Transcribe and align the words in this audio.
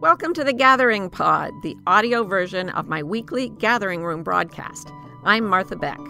Welcome 0.00 0.32
to 0.32 0.44
the 0.44 0.54
Gathering 0.54 1.10
Pod, 1.10 1.52
the 1.62 1.76
audio 1.86 2.24
version 2.24 2.70
of 2.70 2.88
my 2.88 3.02
weekly 3.02 3.50
Gathering 3.50 4.02
Room 4.02 4.22
broadcast. 4.22 4.90
I'm 5.24 5.44
Martha 5.44 5.76
Beck. 5.76 6.00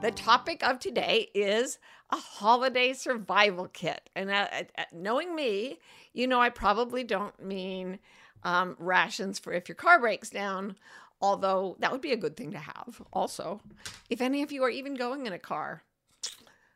The 0.00 0.12
topic 0.12 0.66
of 0.66 0.78
today 0.78 1.28
is 1.34 1.78
a 2.08 2.16
holiday 2.16 2.94
survival 2.94 3.68
kit. 3.68 4.08
And 4.16 4.30
uh, 4.30 4.48
uh, 4.50 4.84
knowing 4.94 5.34
me, 5.34 5.78
you 6.14 6.26
know 6.26 6.40
I 6.40 6.48
probably 6.48 7.04
don't 7.04 7.38
mean 7.44 7.98
um, 8.44 8.76
rations 8.78 9.38
for 9.38 9.52
if 9.52 9.68
your 9.68 9.76
car 9.76 10.00
breaks 10.00 10.30
down, 10.30 10.78
although 11.20 11.76
that 11.80 11.92
would 11.92 12.00
be 12.00 12.12
a 12.12 12.16
good 12.16 12.34
thing 12.34 12.52
to 12.52 12.58
have. 12.58 13.02
Also, 13.12 13.60
if 14.08 14.22
any 14.22 14.42
of 14.42 14.50
you 14.50 14.62
are 14.64 14.70
even 14.70 14.94
going 14.94 15.26
in 15.26 15.34
a 15.34 15.38
car, 15.38 15.82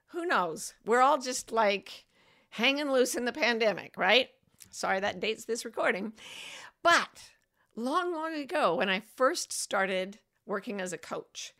who 0.08 0.26
knows? 0.26 0.74
We're 0.84 1.00
all 1.00 1.16
just 1.16 1.50
like 1.50 2.04
hanging 2.50 2.92
loose 2.92 3.14
in 3.14 3.24
the 3.24 3.32
pandemic, 3.32 3.94
right? 3.96 4.28
Sorry 4.70 5.00
that 5.00 5.20
dates 5.20 5.44
this 5.44 5.64
recording. 5.64 6.12
But 6.82 7.30
long, 7.76 8.12
long 8.12 8.34
ago, 8.34 8.76
when 8.76 8.88
I 8.88 9.02
first 9.16 9.52
started 9.52 10.18
working 10.46 10.80
as 10.80 10.92
a 10.92 10.98
coach, 10.98 11.52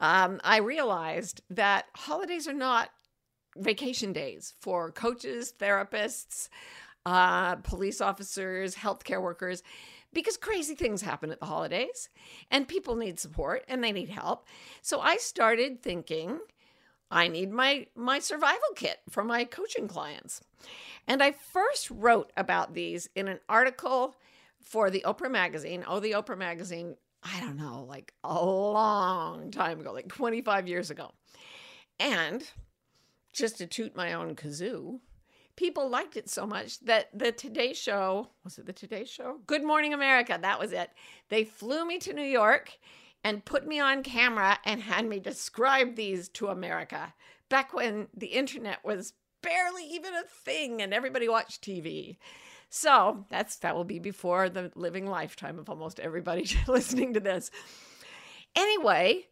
um, 0.00 0.40
I 0.42 0.58
realized 0.58 1.42
that 1.50 1.86
holidays 1.94 2.48
are 2.48 2.54
not 2.54 2.90
vacation 3.56 4.12
days 4.12 4.54
for 4.60 4.90
coaches, 4.90 5.52
therapists, 5.58 6.48
uh, 7.06 7.56
police 7.56 8.00
officers, 8.00 8.74
healthcare 8.74 9.22
workers, 9.22 9.62
because 10.12 10.36
crazy 10.36 10.74
things 10.74 11.02
happen 11.02 11.30
at 11.30 11.40
the 11.40 11.46
holidays 11.46 12.08
and 12.50 12.66
people 12.66 12.96
need 12.96 13.18
support 13.18 13.64
and 13.68 13.82
they 13.82 13.92
need 13.92 14.08
help. 14.08 14.46
So 14.82 15.00
I 15.00 15.16
started 15.16 15.82
thinking, 15.82 16.40
I 17.10 17.28
need 17.28 17.50
my 17.50 17.86
my 17.94 18.18
survival 18.20 18.68
kit 18.76 18.98
for 19.08 19.24
my 19.24 19.44
coaching 19.44 19.88
clients. 19.88 20.42
And 21.06 21.22
I 21.22 21.32
first 21.32 21.90
wrote 21.90 22.32
about 22.36 22.74
these 22.74 23.08
in 23.14 23.28
an 23.28 23.40
article 23.48 24.16
for 24.60 24.90
the 24.90 25.04
Oprah 25.06 25.30
magazine. 25.30 25.84
Oh, 25.86 26.00
the 26.00 26.12
Oprah 26.12 26.38
magazine, 26.38 26.96
I 27.22 27.40
don't 27.40 27.56
know, 27.56 27.84
like 27.88 28.12
a 28.22 28.44
long 28.44 29.50
time 29.50 29.80
ago, 29.80 29.92
like 29.92 30.08
25 30.08 30.68
years 30.68 30.90
ago. 30.90 31.10
And 31.98 32.48
just 33.32 33.58
to 33.58 33.66
toot 33.66 33.96
my 33.96 34.12
own 34.12 34.36
kazoo, 34.36 35.00
people 35.56 35.88
liked 35.88 36.16
it 36.16 36.28
so 36.28 36.46
much 36.46 36.80
that 36.80 37.08
the 37.12 37.32
Today 37.32 37.72
Show, 37.72 38.28
was 38.44 38.58
it 38.58 38.66
the 38.66 38.72
Today 38.72 39.04
Show? 39.04 39.40
Good 39.46 39.64
Morning 39.64 39.92
America, 39.92 40.38
that 40.40 40.58
was 40.58 40.72
it. 40.72 40.90
They 41.28 41.44
flew 41.44 41.84
me 41.84 41.98
to 41.98 42.12
New 42.12 42.22
York 42.22 42.78
and 43.22 43.44
put 43.44 43.66
me 43.66 43.78
on 43.80 44.02
camera 44.02 44.58
and 44.64 44.82
had 44.82 45.06
me 45.06 45.18
describe 45.18 45.96
these 45.96 46.28
to 46.30 46.48
America 46.48 47.14
back 47.48 47.72
when 47.74 48.08
the 48.16 48.28
internet 48.28 48.84
was 48.84 49.12
barely 49.42 49.84
even 49.84 50.14
a 50.14 50.22
thing 50.22 50.80
and 50.80 50.94
everybody 50.94 51.28
watched 51.28 51.62
TV. 51.62 52.16
So 52.68 53.26
that's 53.28 53.56
that 53.56 53.74
will 53.74 53.84
be 53.84 53.98
before 53.98 54.48
the 54.48 54.70
living 54.74 55.06
lifetime 55.06 55.58
of 55.58 55.68
almost 55.68 56.00
everybody 56.00 56.48
listening 56.68 57.14
to 57.14 57.20
this. 57.20 57.50
Anyway, 58.54 59.26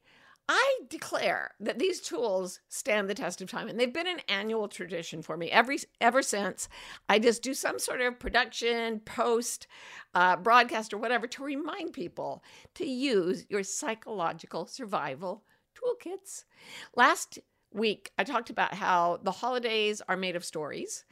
I 0.48 0.80
declare 0.88 1.50
that 1.60 1.78
these 1.78 2.00
tools 2.00 2.60
stand 2.68 3.08
the 3.08 3.14
test 3.14 3.42
of 3.42 3.50
time 3.50 3.68
and 3.68 3.78
they've 3.78 3.92
been 3.92 4.06
an 4.06 4.22
annual 4.28 4.66
tradition 4.66 5.20
for 5.20 5.36
me 5.36 5.50
every 5.50 5.78
ever 6.00 6.22
since 6.22 6.68
I 7.08 7.18
just 7.18 7.42
do 7.42 7.52
some 7.52 7.78
sort 7.78 8.00
of 8.00 8.18
production, 8.18 9.00
post, 9.00 9.66
uh, 10.14 10.36
broadcast, 10.36 10.94
or 10.94 10.98
whatever 10.98 11.26
to 11.26 11.44
remind 11.44 11.92
people 11.92 12.42
to 12.76 12.86
use 12.86 13.44
your 13.50 13.62
psychological 13.62 14.66
survival 14.66 15.44
toolkits. 15.76 16.44
Last 16.96 17.38
week, 17.72 18.10
I 18.16 18.24
talked 18.24 18.48
about 18.48 18.72
how 18.72 19.20
the 19.22 19.30
holidays 19.30 20.00
are 20.08 20.16
made 20.16 20.34
of 20.34 20.44
stories 20.44 21.04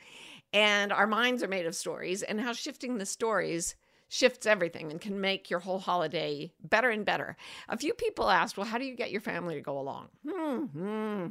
and 0.52 0.92
our 0.92 1.06
minds 1.06 1.42
are 1.42 1.48
made 1.48 1.66
of 1.66 1.74
stories, 1.74 2.22
and 2.22 2.40
how 2.40 2.52
shifting 2.52 2.96
the 2.96 3.06
stories 3.06 3.74
shifts 4.08 4.46
everything 4.46 4.90
and 4.90 5.00
can 5.00 5.20
make 5.20 5.50
your 5.50 5.60
whole 5.60 5.78
holiday 5.78 6.52
better 6.62 6.90
and 6.90 7.04
better. 7.04 7.36
A 7.68 7.76
few 7.76 7.94
people 7.94 8.30
asked, 8.30 8.56
Well, 8.56 8.66
how 8.66 8.78
do 8.78 8.84
you 8.84 8.94
get 8.94 9.10
your 9.10 9.20
family 9.20 9.54
to 9.54 9.60
go 9.60 9.78
along? 9.78 10.08
Hmm. 10.28 11.26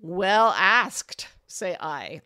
Well 0.00 0.54
asked, 0.56 1.28
say 1.46 1.76
I. 1.80 2.20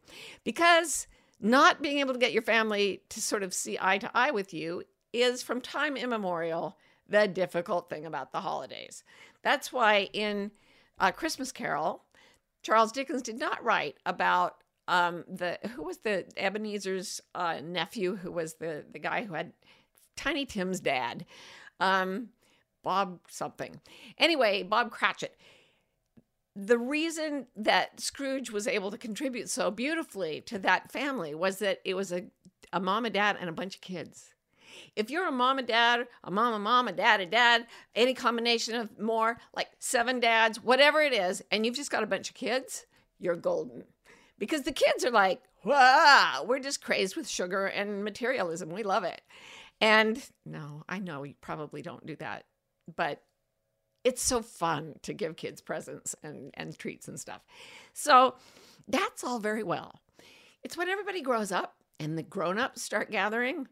Because 0.44 1.06
not 1.40 1.82
being 1.82 1.98
able 1.98 2.14
to 2.14 2.18
get 2.18 2.32
your 2.32 2.42
family 2.42 3.02
to 3.10 3.22
sort 3.22 3.42
of 3.42 3.54
see 3.54 3.78
eye 3.80 3.98
to 3.98 4.10
eye 4.14 4.30
with 4.30 4.52
you 4.52 4.82
is 5.12 5.42
from 5.42 5.60
time 5.60 5.96
immemorial 5.96 6.76
the 7.08 7.26
difficult 7.26 7.88
thing 7.88 8.04
about 8.04 8.32
the 8.32 8.40
holidays. 8.40 9.02
That's 9.42 9.72
why 9.72 10.10
in 10.12 10.50
a 10.98 11.12
Christmas 11.12 11.52
Carol, 11.52 12.02
Charles 12.62 12.92
Dickens 12.92 13.22
did 13.22 13.38
not 13.38 13.62
write 13.64 13.96
about 14.04 14.56
um, 14.88 15.24
the 15.28 15.58
who 15.76 15.84
was 15.84 15.98
the 15.98 16.24
Ebenezer's 16.36 17.20
uh, 17.34 17.60
nephew, 17.62 18.16
who 18.16 18.32
was 18.32 18.54
the 18.54 18.84
the 18.90 18.98
guy 18.98 19.24
who 19.24 19.34
had 19.34 19.52
Tiny 20.16 20.46
Tim's 20.46 20.80
dad, 20.80 21.24
um, 21.78 22.30
Bob 22.82 23.20
something. 23.28 23.80
Anyway, 24.16 24.64
Bob 24.64 24.90
Cratchit. 24.90 25.36
The 26.56 26.78
reason 26.78 27.46
that 27.54 28.00
Scrooge 28.00 28.50
was 28.50 28.66
able 28.66 28.90
to 28.90 28.98
contribute 28.98 29.48
so 29.48 29.70
beautifully 29.70 30.40
to 30.46 30.58
that 30.58 30.90
family 30.90 31.32
was 31.32 31.60
that 31.60 31.78
it 31.84 31.94
was 31.94 32.10
a, 32.10 32.24
a 32.72 32.80
mom, 32.80 33.04
and 33.04 33.14
dad, 33.14 33.36
and 33.38 33.48
a 33.48 33.52
bunch 33.52 33.76
of 33.76 33.80
kids. 33.80 34.34
If 34.96 35.10
you're 35.10 35.28
a 35.28 35.32
mom 35.32 35.58
and 35.58 35.68
dad, 35.68 36.08
a 36.24 36.30
mom, 36.30 36.54
a 36.54 36.58
mom, 36.58 36.88
a 36.88 36.92
dad, 36.92 37.20
a 37.20 37.26
dad, 37.26 37.66
any 37.94 38.12
combination 38.14 38.74
of 38.74 38.98
more, 38.98 39.38
like 39.54 39.68
seven 39.78 40.18
dads, 40.18 40.62
whatever 40.62 41.00
it 41.00 41.12
is, 41.12 41.42
and 41.52 41.64
you've 41.64 41.76
just 41.76 41.90
got 41.92 42.02
a 42.02 42.06
bunch 42.06 42.28
of 42.30 42.34
kids, 42.34 42.86
you're 43.20 43.36
golden. 43.36 43.84
Because 44.38 44.62
the 44.62 44.72
kids 44.72 45.04
are 45.04 45.10
like, 45.10 45.42
wow, 45.64 46.44
we're 46.46 46.60
just 46.60 46.82
crazed 46.82 47.16
with 47.16 47.28
sugar 47.28 47.66
and 47.66 48.04
materialism. 48.04 48.70
We 48.70 48.82
love 48.82 49.04
it. 49.04 49.20
And 49.80 50.22
no, 50.44 50.84
I 50.88 50.98
know 50.98 51.22
you 51.24 51.34
probably 51.40 51.82
don't 51.82 52.06
do 52.06 52.16
that, 52.16 52.44
but 52.96 53.22
it's 54.04 54.22
so 54.22 54.42
fun 54.42 54.94
to 55.02 55.12
give 55.12 55.36
kids 55.36 55.60
presents 55.60 56.14
and, 56.22 56.50
and 56.54 56.76
treats 56.78 57.08
and 57.08 57.18
stuff. 57.18 57.42
So 57.92 58.36
that's 58.86 59.24
all 59.24 59.38
very 59.38 59.62
well. 59.62 60.00
It's 60.62 60.76
when 60.76 60.88
everybody 60.88 61.20
grows 61.20 61.52
up 61.52 61.74
and 62.00 62.16
the 62.16 62.22
grown-ups 62.22 62.82
start 62.82 63.10
gathering 63.10 63.66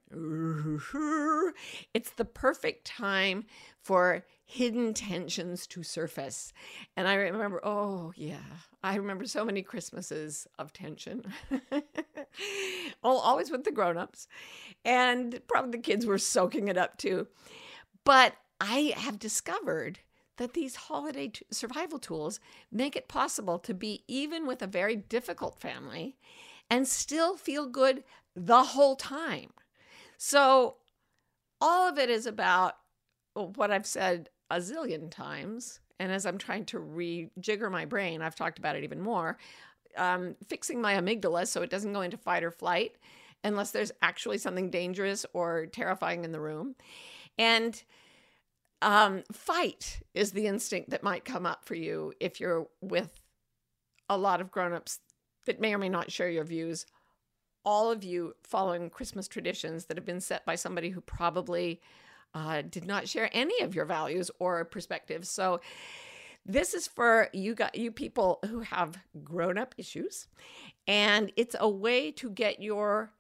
it's 1.95 2.11
the 2.11 2.25
perfect 2.25 2.87
time 2.87 3.45
for 3.81 4.25
hidden 4.45 4.95
tensions 4.95 5.67
to 5.67 5.83
surface. 5.83 6.53
And 6.97 7.09
i 7.09 7.15
remember 7.15 7.61
oh 7.65 8.13
yeah 8.17 8.39
i 8.83 8.97
remember 8.97 9.27
so 9.27 9.45
many 9.45 9.63
christmases 9.63 10.47
of 10.59 10.73
tension. 10.73 11.25
Always 13.03 13.51
with 13.51 13.65
the 13.65 13.73
grown-ups. 13.73 14.29
And 14.85 15.41
probably 15.49 15.73
the 15.73 15.79
kids 15.79 16.07
were 16.07 16.19
soaking 16.19 16.69
it 16.69 16.77
up 16.77 16.97
too. 16.99 17.27
But 18.05 18.35
i 18.61 18.95
have 18.97 19.19
discovered 19.19 20.01
that 20.37 20.53
these 20.53 20.77
holiday 20.77 21.33
survival 21.51 21.99
tools 21.99 22.41
make 22.71 22.95
it 22.95 23.09
possible 23.09 23.59
to 23.59 23.75
be 23.75 24.05
even 24.07 24.47
with 24.47 24.63
a 24.63 24.67
very 24.67 24.97
difficult 24.97 25.59
family 25.59 26.17
and 26.71 26.87
still 26.87 27.37
feel 27.37 27.67
good 27.67 28.05
the 28.35 28.63
whole 28.63 28.97
time. 28.97 29.51
So, 30.19 30.77
all 31.61 31.89
of 31.89 31.99
it 31.99 32.11
is 32.11 32.27
about 32.27 32.75
what 33.35 33.71
I've 33.71 33.87
said 33.87 34.29
a 34.51 34.57
zillion 34.57 35.11
times. 35.11 35.81
And 35.99 36.13
as 36.13 36.27
I'm 36.27 36.39
trying 36.39 36.67
to 36.67 36.79
rejigger 36.79 37.71
my 37.71 37.87
brain, 37.87 38.21
I've 38.21 38.37
talked 38.37 38.59
about 38.59 38.77
it 38.77 38.85
even 38.85 39.01
more. 39.01 39.39
Um, 39.97 40.37
fixing 40.47 40.83
my 40.83 40.95
amygdala 40.95 41.47
so 41.47 41.63
it 41.63 41.71
doesn't 41.71 41.95
go 41.95 42.03
into 42.03 42.19
fight 42.19 42.45
or 42.45 42.51
flight 42.51 42.97
unless 43.45 43.71
there's 43.71 43.93
actually 44.03 44.37
something 44.37 44.69
dangerous 44.69 45.25
or 45.33 45.67
terrifying 45.67 46.25
in 46.25 46.33
the 46.33 46.41
room. 46.41 46.75
And 47.39 47.83
um, 48.83 49.23
fight 49.33 50.01
is 50.15 50.33
the 50.33 50.47
instinct 50.47 50.91
that 50.91 51.03
might 51.03 51.25
come 51.25 51.47
up 51.47 51.65
for 51.65 51.75
you 51.75 52.13
if 52.21 52.41
you're 52.41 52.67
with 52.83 53.11
a 54.09 54.19
lot 54.19 54.41
of 54.41 54.51
grown-ups 54.51 55.01
that 55.47 55.61
may 55.61 55.75
or 55.75 55.79
may 55.79 55.89
not 55.89 56.13
share 56.13 56.31
your 56.31 56.45
views 56.45 56.87
all 57.65 57.91
of 57.91 58.05
you 58.05 58.35
following 58.45 58.91
christmas 58.91 59.27
traditions 59.27 59.87
that 59.87 59.97
have 59.97 60.05
been 60.05 60.21
set 60.21 60.45
by 60.45 60.55
somebody 60.55 60.91
who 60.91 61.01
probably 61.01 61.81
uh, 62.37 62.63
did 62.69 62.87
not 62.87 63.09
share 63.09 63.31
any 63.33 63.63
of 63.63 63.75
your 63.75 63.87
values 63.87 64.31
or 64.39 64.63
perspectives. 64.67 65.27
So 65.29 65.63
this 66.45 66.75
is 66.75 66.87
for 66.87 67.31
you 67.33 67.55
got 67.55 67.75
you 67.75 67.91
people 67.91 68.41
who 68.47 68.61
have 68.61 68.99
grown 69.25 69.57
up 69.57 69.75
issues 69.79 70.29
and 70.87 71.33
it's 71.37 71.57
a 71.59 71.69
way 71.69 72.13
to 72.13 72.31
get 72.31 72.63
your 72.63 73.11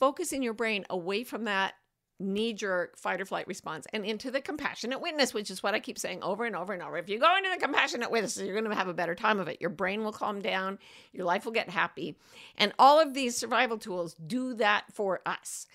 focus 0.00 0.32
in 0.32 0.42
your 0.42 0.52
brain 0.52 0.84
away 0.90 1.22
from 1.22 1.44
that 1.44 1.74
knee 2.20 2.52
jerk 2.52 2.96
fight 2.96 3.20
or 3.20 3.24
flight 3.24 3.46
response 3.48 3.86
and 3.92 4.04
into 4.04 4.30
the 4.30 4.40
compassionate 4.40 5.00
witness, 5.00 5.34
which 5.34 5.50
is 5.50 5.62
what 5.62 5.74
I 5.74 5.80
keep 5.80 5.98
saying 5.98 6.22
over 6.22 6.44
and 6.44 6.54
over 6.54 6.72
and 6.72 6.82
over. 6.82 6.96
If 6.96 7.08
you 7.08 7.18
go 7.18 7.36
into 7.36 7.50
the 7.50 7.60
compassionate 7.60 8.10
witness, 8.10 8.36
you're 8.36 8.52
going 8.52 8.68
to 8.68 8.74
have 8.74 8.88
a 8.88 8.94
better 8.94 9.14
time 9.14 9.40
of 9.40 9.48
it. 9.48 9.60
Your 9.60 9.70
brain 9.70 10.04
will 10.04 10.12
calm 10.12 10.40
down, 10.40 10.78
your 11.12 11.24
life 11.24 11.44
will 11.44 11.52
get 11.52 11.70
happy. 11.70 12.16
And 12.56 12.72
all 12.78 13.00
of 13.00 13.14
these 13.14 13.36
survival 13.36 13.78
tools 13.78 14.14
do 14.14 14.54
that 14.54 14.84
for 14.92 15.20
us 15.26 15.66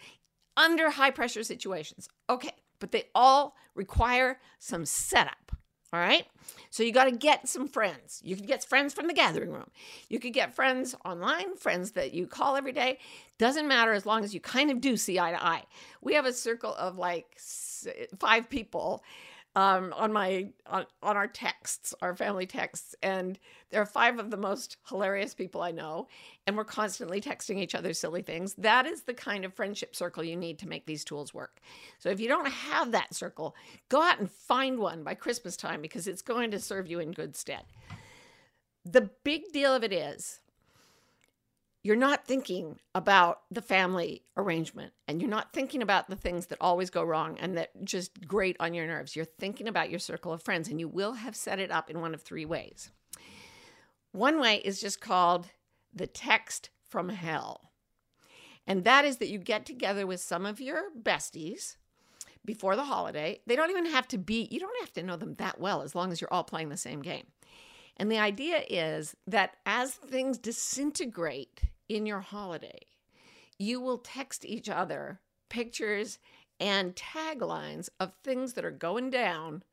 under 0.56 0.92
high 0.92 1.12
pressure 1.12 1.44
situations. 1.44 2.08
Okay, 2.30 2.52
but 2.80 2.92
they 2.92 3.06
all 3.14 3.56
require 3.74 4.40
some 4.60 4.86
setup. 4.86 5.52
All 5.94 6.00
right. 6.00 6.26
So 6.72 6.84
you 6.84 6.92
got 6.92 7.06
to 7.06 7.12
get 7.12 7.48
some 7.48 7.68
friends. 7.68 8.22
You 8.24 8.36
could 8.36 8.48
get 8.48 8.64
friends 8.64 8.94
from 8.94 9.08
the 9.08 9.14
gathering 9.14 9.52
room. 9.52 9.70
You 10.10 10.20
could 10.20 10.34
get 10.34 10.54
friends 10.54 10.96
online, 11.06 11.56
friends 11.56 11.92
that 11.92 12.14
you 12.14 12.28
call 12.28 12.56
every 12.56 12.74
day. 12.74 13.00
Doesn't 13.38 13.68
matter 13.68 13.94
as 13.94 14.06
long 14.06 14.24
as 14.24 14.34
you 14.34 14.40
kind 14.42 14.72
of 14.72 14.82
do 14.82 14.98
see 14.98 15.20
eye 15.20 15.32
to 15.32 15.44
eye. 15.44 15.64
We 16.02 16.14
have 16.16 16.26
a 16.26 16.34
circle 16.34 16.76
of 16.76 16.98
like 16.98 17.40
five 18.20 18.50
people 18.50 19.04
um, 19.56 19.94
on 19.96 20.12
my 20.12 20.50
on, 20.68 20.86
on 21.02 21.16
our 21.16 21.28
texts, 21.28 21.94
our 22.02 22.16
family 22.16 22.46
texts, 22.46 22.94
and 23.02 23.40
there 23.70 23.82
are 23.82 23.86
five 23.86 24.20
of 24.20 24.30
the 24.30 24.38
most 24.38 24.78
hilarious 24.90 25.34
people 25.34 25.62
I 25.62 25.72
know, 25.72 26.08
and 26.46 26.58
we're 26.58 26.66
constantly 26.66 27.22
texting 27.22 27.58
each 27.58 27.76
other 27.76 27.94
silly 27.94 28.22
things. 28.22 28.54
That 28.56 28.86
is 28.86 29.04
the 29.04 29.14
kind 29.14 29.46
of 29.46 29.54
friendship 29.54 29.96
circle 29.96 30.24
you 30.24 30.36
need 30.36 30.60
to 30.60 30.68
make 30.68 30.86
these 30.86 31.06
tools 31.06 31.34
work. 31.34 31.60
So 32.00 32.10
if 32.10 32.20
you 32.20 32.28
don't 32.28 32.48
have 32.48 32.92
that 32.92 33.14
circle, 33.14 33.56
go 33.90 34.02
out 34.02 34.20
and 34.20 34.30
find 34.30 34.80
one 34.80 35.04
by 35.04 35.14
Christmas 35.14 35.56
time 35.56 35.82
because 35.82 36.08
it's 36.08 36.22
going 36.22 36.52
to 36.52 36.60
serve 36.60 36.88
you 36.88 37.00
in 37.00 37.12
good 37.12 37.36
stead. 37.36 37.64
The 38.84 39.10
big 39.24 39.52
deal 39.52 39.74
of 39.74 39.84
it 39.84 39.94
is 39.94 40.42
you're 41.86 41.96
not 41.96 42.26
thinking 42.26 42.80
about 42.96 43.42
the 43.52 43.62
family 43.62 44.24
arrangement 44.38 44.92
and 45.08 45.22
you're 45.22 45.30
not 45.30 45.54
thinking 45.54 45.84
about 45.84 46.10
the 46.10 46.16
things 46.16 46.48
that 46.48 46.58
always 46.60 46.90
go 46.90 47.04
wrong 47.04 47.38
and 47.40 47.56
that 47.56 47.70
just 47.86 48.28
grate 48.28 48.58
on 48.60 48.74
your 48.74 48.88
nerves. 48.88 49.16
You're 49.16 49.24
thinking 49.24 49.68
about 49.68 49.92
your 49.92 50.00
circle 50.00 50.34
of 50.34 50.42
friends 50.42 50.68
and 50.68 50.80
you 50.80 50.88
will 50.88 51.14
have 51.14 51.36
set 51.36 51.60
it 51.60 51.70
up 51.70 51.92
in 51.92 52.02
one 52.02 52.16
of 52.16 52.24
three 52.24 52.44
ways. 52.44 52.90
One 54.14 54.40
way 54.40 54.56
is 54.66 54.82
just 54.82 55.00
called 55.00 55.50
the 55.94 56.08
text 56.08 56.72
from 56.90 57.10
hell. 57.10 57.70
And 58.66 58.84
that 58.84 59.06
is 59.06 59.18
that 59.18 59.30
you 59.30 59.38
get 59.38 59.68
together 59.68 60.08
with 60.08 60.22
some 60.22 60.48
of 60.48 60.60
your 60.60 60.86
besties 61.00 61.76
before 62.44 62.76
the 62.76 62.86
holiday. 62.86 63.42
They 63.46 63.56
don't 63.56 63.70
even 63.70 63.86
have 63.86 64.08
to 64.08 64.18
be, 64.18 64.48
you 64.50 64.60
don't 64.60 64.80
have 64.80 64.94
to 64.94 65.04
know 65.04 65.18
them 65.18 65.36
that 65.36 65.60
well 65.60 65.84
as 65.84 65.94
long 65.94 66.12
as 66.12 66.20
you're 66.20 66.34
all 66.34 66.44
playing 66.44 66.70
the 66.70 66.78
same 66.78 67.04
game. 67.04 67.28
And 67.96 68.12
the 68.12 68.18
idea 68.18 68.64
is 68.68 69.16
that 69.28 69.58
as 69.68 69.94
things 69.94 70.40
disintegrate 70.40 71.62
in 71.90 72.06
your 72.06 72.22
holiday, 72.22 72.80
you 73.58 73.80
will 73.80 73.98
text 73.98 74.46
each 74.46 74.70
other 74.70 75.20
pictures 75.50 76.20
and 76.60 76.96
taglines 76.96 77.90
of 78.00 78.14
things 78.24 78.54
that 78.54 78.66
are 78.66 78.72
going 78.72 79.10
down 79.10 79.64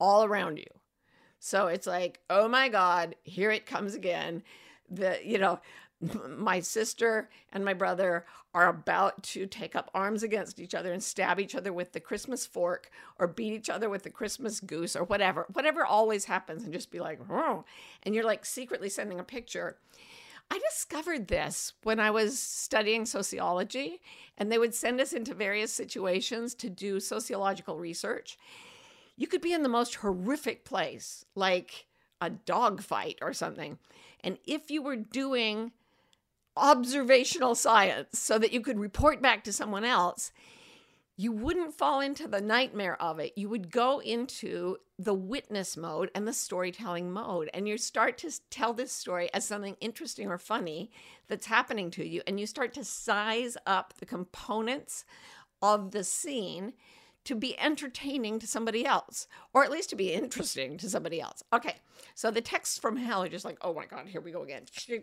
all 0.00 0.24
around 0.24 0.58
you. 0.58 0.66
So 1.38 1.66
it's 1.66 1.86
like, 1.86 2.20
oh 2.30 2.48
my 2.48 2.68
God, 2.68 3.16
here 3.22 3.50
it 3.50 3.66
comes 3.66 3.94
again. 3.94 4.42
The, 4.90 5.18
you 5.22 5.38
know, 5.38 5.60
my 6.28 6.60
sister 6.60 7.28
and 7.52 7.64
my 7.64 7.74
brother 7.74 8.26
are 8.54 8.68
about 8.68 9.22
to 9.22 9.46
take 9.46 9.74
up 9.74 9.90
arms 9.94 10.22
against 10.22 10.60
each 10.60 10.74
other 10.74 10.92
and 10.92 11.02
stab 11.02 11.40
each 11.40 11.54
other 11.54 11.72
with 11.72 11.92
the 11.92 12.00
Christmas 12.00 12.46
fork 12.46 12.90
or 13.18 13.26
beat 13.26 13.52
each 13.52 13.70
other 13.70 13.88
with 13.90 14.02
the 14.02 14.10
Christmas 14.10 14.60
goose 14.60 14.94
or 14.96 15.04
whatever, 15.04 15.46
whatever 15.52 15.84
always 15.84 16.26
happens, 16.26 16.62
and 16.62 16.72
just 16.72 16.90
be 16.90 17.00
like, 17.00 17.20
oh, 17.30 17.64
and 18.02 18.14
you're 18.14 18.24
like 18.24 18.44
secretly 18.44 18.88
sending 18.88 19.18
a 19.18 19.24
picture. 19.24 19.76
I 20.50 20.58
discovered 20.70 21.28
this 21.28 21.72
when 21.82 21.98
I 21.98 22.10
was 22.10 22.38
studying 22.38 23.06
sociology, 23.06 24.00
and 24.36 24.50
they 24.50 24.58
would 24.58 24.74
send 24.74 25.00
us 25.00 25.12
into 25.12 25.34
various 25.34 25.72
situations 25.72 26.54
to 26.56 26.70
do 26.70 27.00
sociological 27.00 27.78
research. 27.78 28.38
You 29.16 29.26
could 29.26 29.40
be 29.40 29.52
in 29.52 29.62
the 29.62 29.68
most 29.68 29.96
horrific 29.96 30.64
place, 30.64 31.24
like 31.34 31.86
a 32.20 32.30
dog 32.30 32.82
fight 32.82 33.18
or 33.22 33.32
something. 33.32 33.78
And 34.22 34.38
if 34.46 34.70
you 34.70 34.82
were 34.82 34.96
doing 34.96 35.72
observational 36.56 37.54
science 37.54 38.18
so 38.18 38.38
that 38.38 38.52
you 38.52 38.60
could 38.60 38.78
report 38.78 39.20
back 39.20 39.44
to 39.44 39.52
someone 39.52 39.84
else, 39.84 40.32
you 41.16 41.30
wouldn't 41.30 41.74
fall 41.74 42.00
into 42.00 42.26
the 42.26 42.40
nightmare 42.40 43.00
of 43.00 43.20
it. 43.20 43.32
You 43.36 43.48
would 43.48 43.70
go 43.70 44.00
into 44.00 44.78
the 44.98 45.14
witness 45.14 45.76
mode 45.76 46.10
and 46.14 46.26
the 46.26 46.32
storytelling 46.32 47.12
mode. 47.12 47.50
And 47.54 47.68
you 47.68 47.78
start 47.78 48.18
to 48.18 48.32
tell 48.50 48.72
this 48.72 48.90
story 48.90 49.30
as 49.32 49.46
something 49.46 49.76
interesting 49.80 50.28
or 50.28 50.38
funny 50.38 50.90
that's 51.28 51.46
happening 51.46 51.90
to 51.92 52.06
you. 52.06 52.22
And 52.26 52.40
you 52.40 52.46
start 52.46 52.74
to 52.74 52.84
size 52.84 53.56
up 53.66 53.94
the 53.98 54.06
components 54.06 55.04
of 55.62 55.92
the 55.92 56.02
scene 56.02 56.72
to 57.24 57.34
be 57.34 57.58
entertaining 57.58 58.38
to 58.38 58.46
somebody 58.46 58.84
else, 58.84 59.26
or 59.54 59.64
at 59.64 59.70
least 59.70 59.90
to 59.90 59.96
be 59.96 60.12
interesting 60.12 60.76
to 60.78 60.90
somebody 60.90 61.20
else. 61.20 61.42
Okay, 61.52 61.76
so 62.14 62.30
the 62.30 62.40
texts 62.40 62.78
from 62.78 62.96
hell 62.96 63.22
are 63.22 63.28
just 63.28 63.46
like, 63.46 63.56
oh 63.62 63.72
my 63.72 63.86
God, 63.86 64.06
here 64.08 64.20
we 64.20 64.30
go 64.30 64.42
again. 64.42 64.64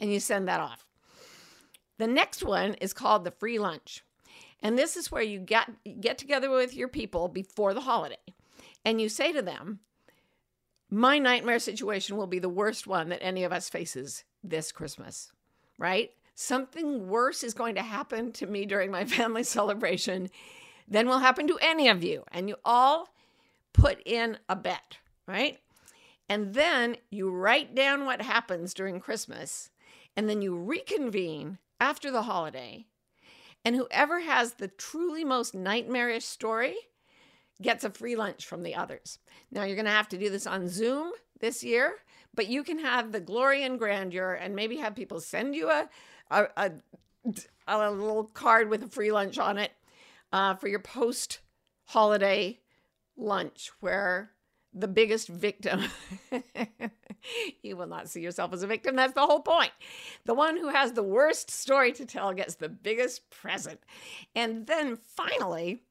And 0.00 0.12
you 0.12 0.18
send 0.18 0.48
that 0.48 0.60
off. 0.60 0.86
The 1.98 2.06
next 2.08 2.42
one 2.42 2.74
is 2.74 2.92
called 2.92 3.22
the 3.22 3.30
free 3.30 3.58
lunch. 3.58 4.02
And 4.62 4.78
this 4.78 4.96
is 4.96 5.10
where 5.10 5.22
you 5.22 5.40
get 5.40 5.70
get 6.00 6.18
together 6.18 6.50
with 6.50 6.74
your 6.74 6.88
people 6.88 7.28
before 7.28 7.74
the 7.74 7.80
holiday 7.80 8.16
and 8.84 9.00
you 9.00 9.08
say 9.08 9.32
to 9.32 9.42
them, 9.42 9.80
my 10.90 11.18
nightmare 11.18 11.58
situation 11.58 12.16
will 12.16 12.26
be 12.26 12.38
the 12.38 12.48
worst 12.48 12.86
one 12.86 13.08
that 13.08 13.22
any 13.22 13.44
of 13.44 13.52
us 13.52 13.68
faces 13.68 14.24
this 14.42 14.72
Christmas, 14.72 15.32
right? 15.78 16.10
Something 16.34 17.08
worse 17.08 17.42
is 17.42 17.54
going 17.54 17.76
to 17.76 17.82
happen 17.82 18.32
to 18.32 18.46
me 18.46 18.66
during 18.66 18.90
my 18.90 19.04
family 19.06 19.44
celebration 19.44 20.28
than 20.88 21.08
will 21.08 21.20
happen 21.20 21.46
to 21.48 21.58
any 21.62 21.88
of 21.88 22.02
you. 22.02 22.24
And 22.32 22.48
you 22.48 22.56
all 22.64 23.08
put 23.72 24.02
in 24.04 24.38
a 24.48 24.56
bet, 24.56 24.98
right? 25.26 25.58
And 26.28 26.54
then 26.54 26.96
you 27.10 27.30
write 27.30 27.74
down 27.74 28.04
what 28.04 28.22
happens 28.22 28.74
during 28.74 29.00
Christmas, 29.00 29.70
and 30.16 30.28
then 30.28 30.42
you 30.42 30.56
reconvene 30.56 31.58
after 31.80 32.10
the 32.10 32.22
holiday 32.22 32.86
and 33.64 33.76
whoever 33.76 34.20
has 34.20 34.54
the 34.54 34.68
truly 34.68 35.24
most 35.24 35.54
nightmarish 35.54 36.24
story 36.24 36.76
gets 37.60 37.84
a 37.84 37.90
free 37.90 38.16
lunch 38.16 38.46
from 38.46 38.62
the 38.62 38.74
others. 38.74 39.18
Now, 39.50 39.64
you're 39.64 39.76
going 39.76 39.86
to 39.86 39.92
have 39.92 40.08
to 40.08 40.18
do 40.18 40.30
this 40.30 40.46
on 40.46 40.68
Zoom 40.68 41.12
this 41.40 41.62
year, 41.62 41.96
but 42.34 42.48
you 42.48 42.64
can 42.64 42.78
have 42.78 43.12
the 43.12 43.20
glory 43.20 43.62
and 43.64 43.78
grandeur 43.78 44.32
and 44.32 44.56
maybe 44.56 44.76
have 44.76 44.96
people 44.96 45.20
send 45.20 45.54
you 45.54 45.70
a, 45.70 45.88
a, 46.30 46.46
a, 46.56 46.72
a 47.68 47.90
little 47.90 48.24
card 48.24 48.68
with 48.68 48.82
a 48.82 48.88
free 48.88 49.12
lunch 49.12 49.38
on 49.38 49.58
it 49.58 49.72
uh, 50.32 50.54
for 50.54 50.68
your 50.68 50.80
post 50.80 51.40
holiday 51.84 52.58
lunch 53.16 53.70
where 53.80 54.32
the 54.74 54.88
biggest 54.88 55.28
victim. 55.28 55.84
you 57.62 57.76
will 57.76 57.86
not 57.86 58.08
see 58.08 58.20
yourself 58.20 58.52
as 58.52 58.62
a 58.62 58.66
victim. 58.66 58.96
That's 58.96 59.14
the 59.14 59.26
whole 59.26 59.40
point. 59.40 59.72
The 60.24 60.34
one 60.34 60.56
who 60.56 60.68
has 60.68 60.92
the 60.92 61.02
worst 61.02 61.50
story 61.50 61.92
to 61.92 62.04
tell 62.04 62.32
gets 62.32 62.54
the 62.54 62.68
biggest 62.68 63.30
present. 63.30 63.80
And 64.34 64.66
then 64.66 64.96
finally, 64.96 65.82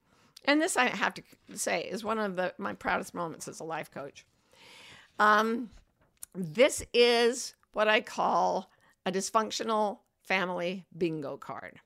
and 0.44 0.60
this 0.60 0.76
I 0.76 0.86
have 0.86 1.14
to 1.14 1.22
say 1.54 1.82
is 1.82 2.04
one 2.04 2.18
of 2.18 2.36
the 2.36 2.54
my 2.58 2.74
proudest 2.74 3.14
moments 3.14 3.48
as 3.48 3.60
a 3.60 3.64
life 3.64 3.90
coach. 3.90 4.24
Um, 5.18 5.70
this 6.34 6.84
is 6.92 7.54
what 7.72 7.88
I 7.88 8.00
call 8.00 8.70
a 9.06 9.12
dysfunctional 9.12 9.98
family 10.22 10.84
bingo 10.96 11.36
card. 11.36 11.80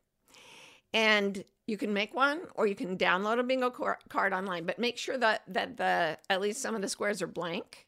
And 0.92 1.44
you 1.66 1.76
can 1.76 1.92
make 1.92 2.14
one 2.14 2.42
or 2.54 2.66
you 2.66 2.74
can 2.74 2.96
download 2.96 3.38
a 3.38 3.42
bingo 3.42 3.70
card 3.70 4.32
online, 4.32 4.64
but 4.64 4.78
make 4.78 4.96
sure 4.96 5.18
that 5.18 5.42
that 5.48 5.76
the 5.76 6.18
at 6.30 6.40
least 6.40 6.62
some 6.62 6.74
of 6.74 6.82
the 6.82 6.88
squares 6.88 7.20
are 7.22 7.26
blank. 7.26 7.85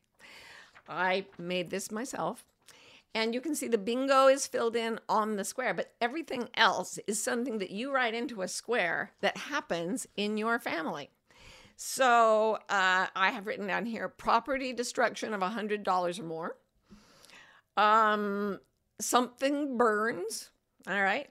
I 0.88 1.26
made 1.38 1.70
this 1.70 1.90
myself. 1.90 2.44
And 3.14 3.34
you 3.34 3.40
can 3.40 3.54
see 3.54 3.68
the 3.68 3.78
bingo 3.78 4.26
is 4.28 4.46
filled 4.46 4.76
in 4.76 5.00
on 5.08 5.36
the 5.36 5.44
square, 5.44 5.74
but 5.74 5.92
everything 6.00 6.48
else 6.54 6.98
is 7.06 7.22
something 7.22 7.58
that 7.58 7.70
you 7.70 7.92
write 7.92 8.14
into 8.14 8.42
a 8.42 8.48
square 8.48 9.12
that 9.20 9.36
happens 9.36 10.06
in 10.16 10.36
your 10.36 10.58
family. 10.58 11.10
So 11.76 12.58
uh, 12.68 13.06
I 13.14 13.30
have 13.30 13.46
written 13.46 13.66
down 13.66 13.86
here 13.86 14.08
property 14.08 14.72
destruction 14.72 15.32
of 15.32 15.40
$100 15.40 16.18
or 16.18 16.22
more. 16.22 16.56
Um, 17.76 18.58
something 19.00 19.76
burns. 19.76 20.50
All 20.86 21.00
right. 21.00 21.28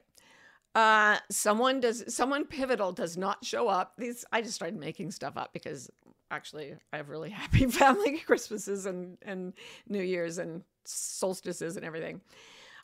Uh, 0.74 1.18
someone 1.30 1.80
does 1.80 2.04
someone 2.14 2.46
pivotal 2.46 2.92
does 2.92 3.18
not 3.18 3.44
show 3.44 3.68
up. 3.68 3.94
These 3.98 4.24
I 4.32 4.42
just 4.42 4.54
started 4.54 4.80
making 4.80 5.12
stuff 5.12 5.36
up 5.36 5.52
because 5.52 5.90
actually 6.32 6.76
I 6.94 6.98
have 6.98 7.10
really 7.10 7.30
happy 7.42 7.66
family 7.68 8.20
Christmases 8.26 8.86
and 8.86 9.18
and 9.22 9.54
New 9.88 10.02
Year's 10.02 10.38
and 10.38 10.64
solstices 10.86 11.78
and 11.78 11.86
everything. 11.86 12.22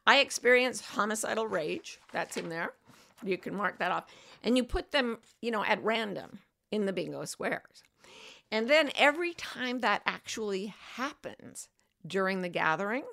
I 0.06 0.20
experience 0.20 0.82
homicidal 0.82 1.48
rage. 1.48 2.00
That's 2.12 2.36
in 2.38 2.50
there. 2.50 2.74
You 3.24 3.38
can 3.38 3.56
mark 3.56 3.80
that 3.80 3.92
off. 3.92 4.06
And 4.44 4.58
you 4.58 4.66
put 4.66 4.92
them, 4.92 5.20
you 5.42 5.50
know, 5.52 5.64
at 5.64 5.82
random 5.82 6.40
in 6.72 6.86
the 6.86 6.92
bingo 6.94 7.24
squares. 7.24 7.84
And 8.52 8.70
then 8.70 8.92
every 8.96 9.34
time 9.34 9.80
that 9.80 10.02
actually 10.06 10.74
happens 10.96 11.70
during 12.06 12.42
the 12.42 12.50
gathering 12.50 13.04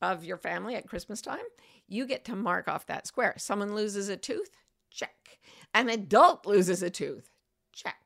of 0.00 0.24
your 0.24 0.38
family 0.38 0.74
at 0.74 0.88
Christmas 0.88 1.20
time, 1.20 1.44
you 1.88 2.06
get 2.06 2.24
to 2.24 2.36
mark 2.36 2.66
off 2.68 2.86
that 2.86 3.06
square. 3.06 3.34
Someone 3.36 3.74
loses 3.74 4.08
a 4.08 4.16
tooth, 4.16 4.50
check. 4.90 5.38
An 5.74 5.88
adult 5.88 6.46
loses 6.46 6.82
a 6.82 6.90
tooth, 6.90 7.30
check. 7.72 8.05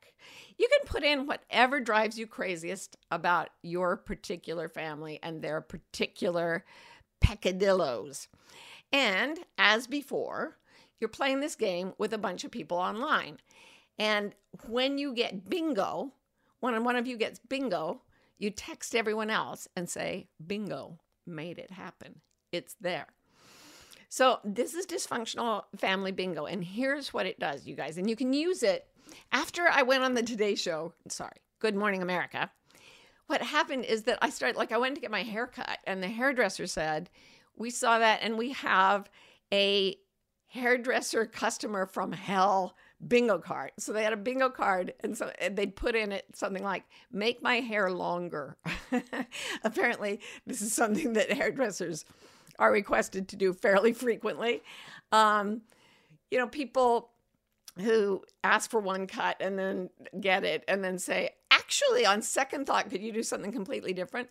You 0.61 0.67
can 0.77 0.87
put 0.87 1.03
in 1.03 1.25
whatever 1.25 1.79
drives 1.79 2.19
you 2.19 2.27
craziest 2.27 2.95
about 3.09 3.49
your 3.63 3.97
particular 3.97 4.69
family 4.69 5.19
and 5.23 5.41
their 5.41 5.59
particular 5.59 6.65
peccadillos. 7.19 8.27
And 8.93 9.39
as 9.57 9.87
before, 9.87 10.59
you're 10.99 11.07
playing 11.07 11.39
this 11.39 11.55
game 11.55 11.93
with 11.97 12.13
a 12.13 12.19
bunch 12.19 12.43
of 12.43 12.51
people 12.51 12.77
online. 12.77 13.39
And 13.97 14.35
when 14.67 14.99
you 14.99 15.15
get 15.15 15.49
bingo, 15.49 16.13
when 16.59 16.83
one 16.83 16.95
of 16.95 17.07
you 17.07 17.17
gets 17.17 17.39
bingo, 17.39 18.03
you 18.37 18.51
text 18.51 18.93
everyone 18.93 19.31
else 19.31 19.67
and 19.75 19.89
say, 19.89 20.27
bingo, 20.45 20.99
made 21.25 21.57
it 21.57 21.71
happen. 21.71 22.21
It's 22.51 22.75
there. 22.79 23.07
So, 24.09 24.39
this 24.43 24.75
is 24.75 24.85
dysfunctional 24.85 25.63
family 25.77 26.11
bingo. 26.11 26.45
And 26.45 26.63
here's 26.63 27.13
what 27.13 27.25
it 27.25 27.39
does, 27.39 27.65
you 27.65 27.75
guys. 27.75 27.97
And 27.97 28.07
you 28.07 28.15
can 28.15 28.33
use 28.33 28.61
it 28.61 28.85
after 29.31 29.67
I 29.67 29.83
went 29.83 30.03
on 30.03 30.13
the 30.13 30.23
Today 30.23 30.55
Show. 30.55 30.93
Sorry, 31.07 31.37
Good 31.59 31.75
Morning 31.75 32.01
America. 32.01 32.51
What 33.27 33.41
happened 33.41 33.85
is 33.85 34.03
that 34.03 34.19
I 34.21 34.29
started, 34.29 34.57
like, 34.57 34.71
I 34.71 34.77
went 34.77 34.95
to 34.95 35.01
get 35.01 35.11
my 35.11 35.23
hair 35.23 35.47
cut, 35.47 35.79
and 35.85 36.03
the 36.03 36.07
hairdresser 36.07 36.67
said, 36.67 37.09
We 37.55 37.69
saw 37.69 37.99
that, 37.99 38.19
and 38.21 38.37
we 38.37 38.51
have 38.51 39.09
a 39.53 39.95
hairdresser 40.47 41.25
customer 41.25 41.85
from 41.85 42.11
hell 42.11 42.75
bingo 43.07 43.39
card. 43.39 43.71
So 43.79 43.93
they 43.93 44.03
had 44.03 44.13
a 44.13 44.17
bingo 44.17 44.49
card, 44.49 44.93
and 44.99 45.17
so 45.17 45.31
they'd 45.51 45.75
put 45.75 45.95
in 45.95 46.11
it 46.11 46.25
something 46.33 46.63
like 46.63 46.83
"Make 47.11 47.41
my 47.41 47.61
hair 47.61 47.89
longer." 47.91 48.57
Apparently, 49.63 50.19
this 50.45 50.61
is 50.61 50.73
something 50.73 51.13
that 51.13 51.31
hairdressers 51.31 52.05
are 52.59 52.71
requested 52.71 53.29
to 53.29 53.35
do 53.35 53.53
fairly 53.53 53.93
frequently. 53.93 54.61
Um, 55.11 55.61
you 56.29 56.37
know, 56.37 56.47
people 56.47 57.11
who 57.79 58.23
ask 58.43 58.69
for 58.69 58.79
one 58.79 59.07
cut 59.07 59.37
and 59.39 59.57
then 59.57 59.89
get 60.19 60.43
it, 60.43 60.63
and 60.67 60.83
then 60.83 60.99
say, 60.99 61.31
"Actually, 61.49 62.05
on 62.05 62.21
second 62.21 62.65
thought, 62.65 62.89
could 62.89 63.01
you 63.01 63.11
do 63.11 63.23
something 63.23 63.51
completely 63.51 63.93
different?" 63.93 64.29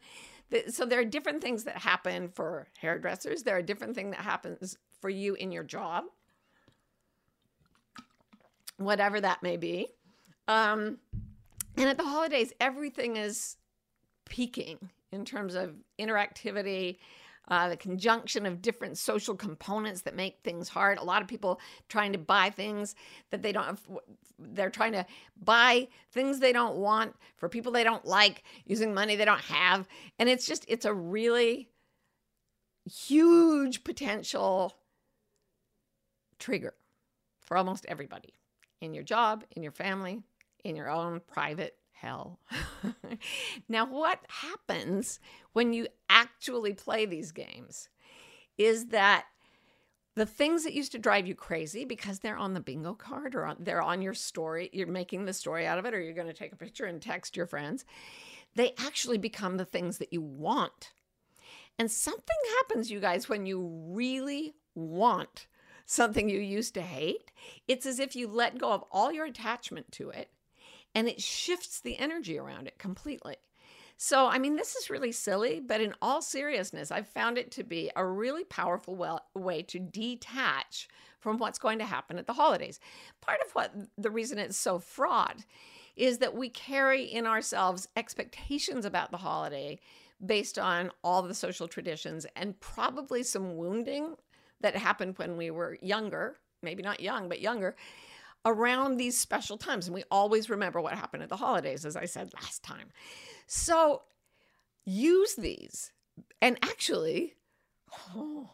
So 0.69 0.85
there 0.85 1.01
are 1.01 1.05
different 1.05 1.43
things 1.43 1.65
that 1.65 1.79
happen 1.79 2.29
for 2.29 2.69
hairdressers. 2.79 3.45
There 3.45 3.57
are 3.57 3.63
different 3.63 3.95
things 3.95 4.17
that 4.17 4.25
happens 4.25 4.77
for 5.01 5.09
you 5.09 5.35
in 5.35 5.53
your 5.53 5.63
job 5.63 6.05
whatever 8.81 9.21
that 9.21 9.43
may 9.43 9.57
be. 9.57 9.89
Um, 10.49 10.99
and 11.77 11.89
at 11.89 11.97
the 11.97 12.05
holidays, 12.05 12.53
everything 12.59 13.17
is 13.17 13.57
peaking 14.29 14.91
in 15.13 15.25
terms 15.25 15.55
of 15.55 15.75
interactivity, 15.99 16.99
uh, 17.51 17.69
the 17.69 17.77
conjunction 17.77 18.47
of 18.47 18.63
different 18.63 18.97
social 18.97 19.35
components 19.35 20.03
that 20.03 20.15
make 20.15 20.39
things 20.43 20.69
hard. 20.69 20.99
A 20.99 21.05
lot 21.05 21.21
of 21.21 21.29
people 21.29 21.61
trying 21.89 22.13
to 22.13 22.19
buy 22.19 22.51
things 22.51 22.95
that 23.31 23.43
they 23.43 23.53
don't 23.53 23.67
have, 23.67 23.81
they're 24.39 24.71
trying 24.71 24.93
to 24.93 25.05
buy 25.43 25.89
things 26.13 26.39
they 26.39 26.53
don't 26.53 26.77
want 26.77 27.15
for 27.37 27.49
people 27.49 27.73
they 27.73 27.85
don't 27.85 28.05
like 28.05 28.45
using 28.65 28.95
money 28.95 29.17
they 29.17 29.25
don't 29.25 29.41
have. 29.41 29.89
And 30.19 30.29
it's 30.29 30.47
just, 30.47 30.65
it's 30.69 30.85
a 30.85 30.95
really 30.95 31.69
huge 32.91 33.85
potential 33.85 34.75
trigger 36.39 36.75
for 37.41 37.57
almost 37.57 37.85
everybody 37.87 38.33
in 38.81 38.95
your 38.95 39.05
job, 39.05 39.45
in 39.57 39.63
your 39.63 39.73
family, 39.73 40.23
in 40.65 40.77
your 40.77 40.89
own 40.89 41.21
private 41.27 41.77
hell. 42.01 42.39
now, 43.69 43.87
what 43.87 44.21
happens 44.29 45.21
when 45.53 45.73
you 45.73 45.87
actually 46.09 46.73
play 46.73 47.07
these 47.07 47.33
games 47.33 47.89
is 48.57 48.87
that 48.87 49.27
the 50.17 50.27
things 50.27 50.65
that 50.65 50.73
used 50.73 50.93
to 50.93 50.99
drive 50.99 51.27
you 51.27 51.35
crazy 51.35 51.85
because 51.85 52.19
they're 52.19 52.37
on 52.37 52.55
the 52.55 52.61
bingo 52.61 52.95
card 52.95 53.35
or 53.35 53.47
on, 53.47 53.57
they're 53.61 53.83
on 53.83 54.03
your 54.03 54.15
story, 54.15 54.71
you're 54.73 54.87
making 54.87 55.25
the 55.25 55.33
story 55.33 55.67
out 55.67 55.79
of 55.79 55.87
it, 55.87 55.95
or 55.95 56.01
you're 56.01 56.15
going 56.15 56.27
to 56.27 56.33
take 56.33 56.53
a 56.53 56.57
picture 56.57 56.85
and 56.85 57.01
text 57.01 57.37
your 57.37 57.47
friends, 57.47 57.85
they 58.57 58.73
actually 58.79 59.19
become 59.19 59.57
the 59.57 59.65
things 59.65 59.99
that 59.99 60.13
you 60.13 60.21
want. 60.21 60.93
And 61.79 61.91
something 61.91 62.37
happens, 62.59 62.91
you 62.91 63.01
guys, 63.01 63.29
when 63.29 63.47
you 63.47 63.61
really 63.89 64.55
want 64.75 65.47
something 65.87 66.29
you 66.29 66.41
used 66.41 66.75
to 66.75 66.83
hate, 66.83 67.31
it's 67.67 67.87
as 67.87 67.99
if 67.99 68.15
you 68.15 68.29
let 68.29 68.59
go 68.59 68.73
of 68.73 68.85
all 68.91 69.13
your 69.13 69.27
attachment 69.27 69.91
to 69.93 70.11
it 70.11 70.31
and 70.95 71.09
it 71.09 71.21
shifts 71.21 71.81
the 71.81 71.99
energy 71.99 72.39
around 72.39 72.67
it 72.67 72.79
completely. 72.79 73.37
So, 74.03 74.29
I 74.29 74.39
mean, 74.39 74.57
this 74.57 74.77
is 74.77 74.89
really 74.89 75.13
silly, 75.13 75.61
but 75.61 75.83
in 75.83 75.95
all 76.01 76.23
seriousness, 76.23 76.91
I've 76.91 77.07
found 77.07 77.37
it 77.37 77.51
to 77.53 77.63
be 77.63 77.91
a 77.95 78.07
really 78.07 78.45
powerful 78.45 78.97
well, 78.97 79.27
way 79.35 79.61
to 79.65 79.79
detach 79.79 80.89
from 81.19 81.37
what's 81.37 81.59
going 81.59 81.79
to 81.81 81.85
happen 81.85 82.19
at 82.19 82.27
the 82.27 82.33
holidays. 82.33 82.81
Part 83.21 83.41
of 83.45 83.55
what 83.55 83.75
the 83.99 84.11
reason 84.11 84.39
it's 84.39 84.57
so 84.57 84.79
fraught 84.79 85.45
is 85.97 86.17
that 86.19 86.35
we 86.35 86.49
carry 86.49 87.03
in 87.03 87.27
ourselves 87.27 87.89
expectations 87.95 88.87
about 88.87 89.11
the 89.11 89.19
holiday 89.19 89.79
based 90.25 90.59
on 90.59 90.91
all 91.05 91.21
the 91.21 91.35
social 91.35 91.69
traditions 91.69 92.27
and 92.37 92.59
probably 92.61 93.23
some 93.23 93.57
wounding 93.59 94.15
that 94.63 94.75
happened 94.77 95.19
when 95.19 95.37
we 95.37 95.51
were 95.51 95.77
younger, 95.83 96.39
maybe 96.63 96.83
not 96.83 97.01
young, 97.01 97.29
but 97.29 97.41
younger, 97.43 97.77
around 98.45 98.97
these 98.97 99.19
special 99.19 99.57
times. 99.57 99.87
And 99.87 99.95
we 99.95 100.05
always 100.11 100.51
remember 100.51 100.81
what 100.81 100.95
happened 100.95 101.23
at 101.23 101.29
the 101.29 101.37
holidays, 101.37 101.85
as 101.85 101.97
I 101.97 102.07
said 102.07 102.33
last 102.35 102.63
time. 102.63 102.89
So 103.47 104.03
use 104.85 105.35
these. 105.35 105.93
And 106.41 106.59
actually, 106.63 107.35
oh, 108.15 108.51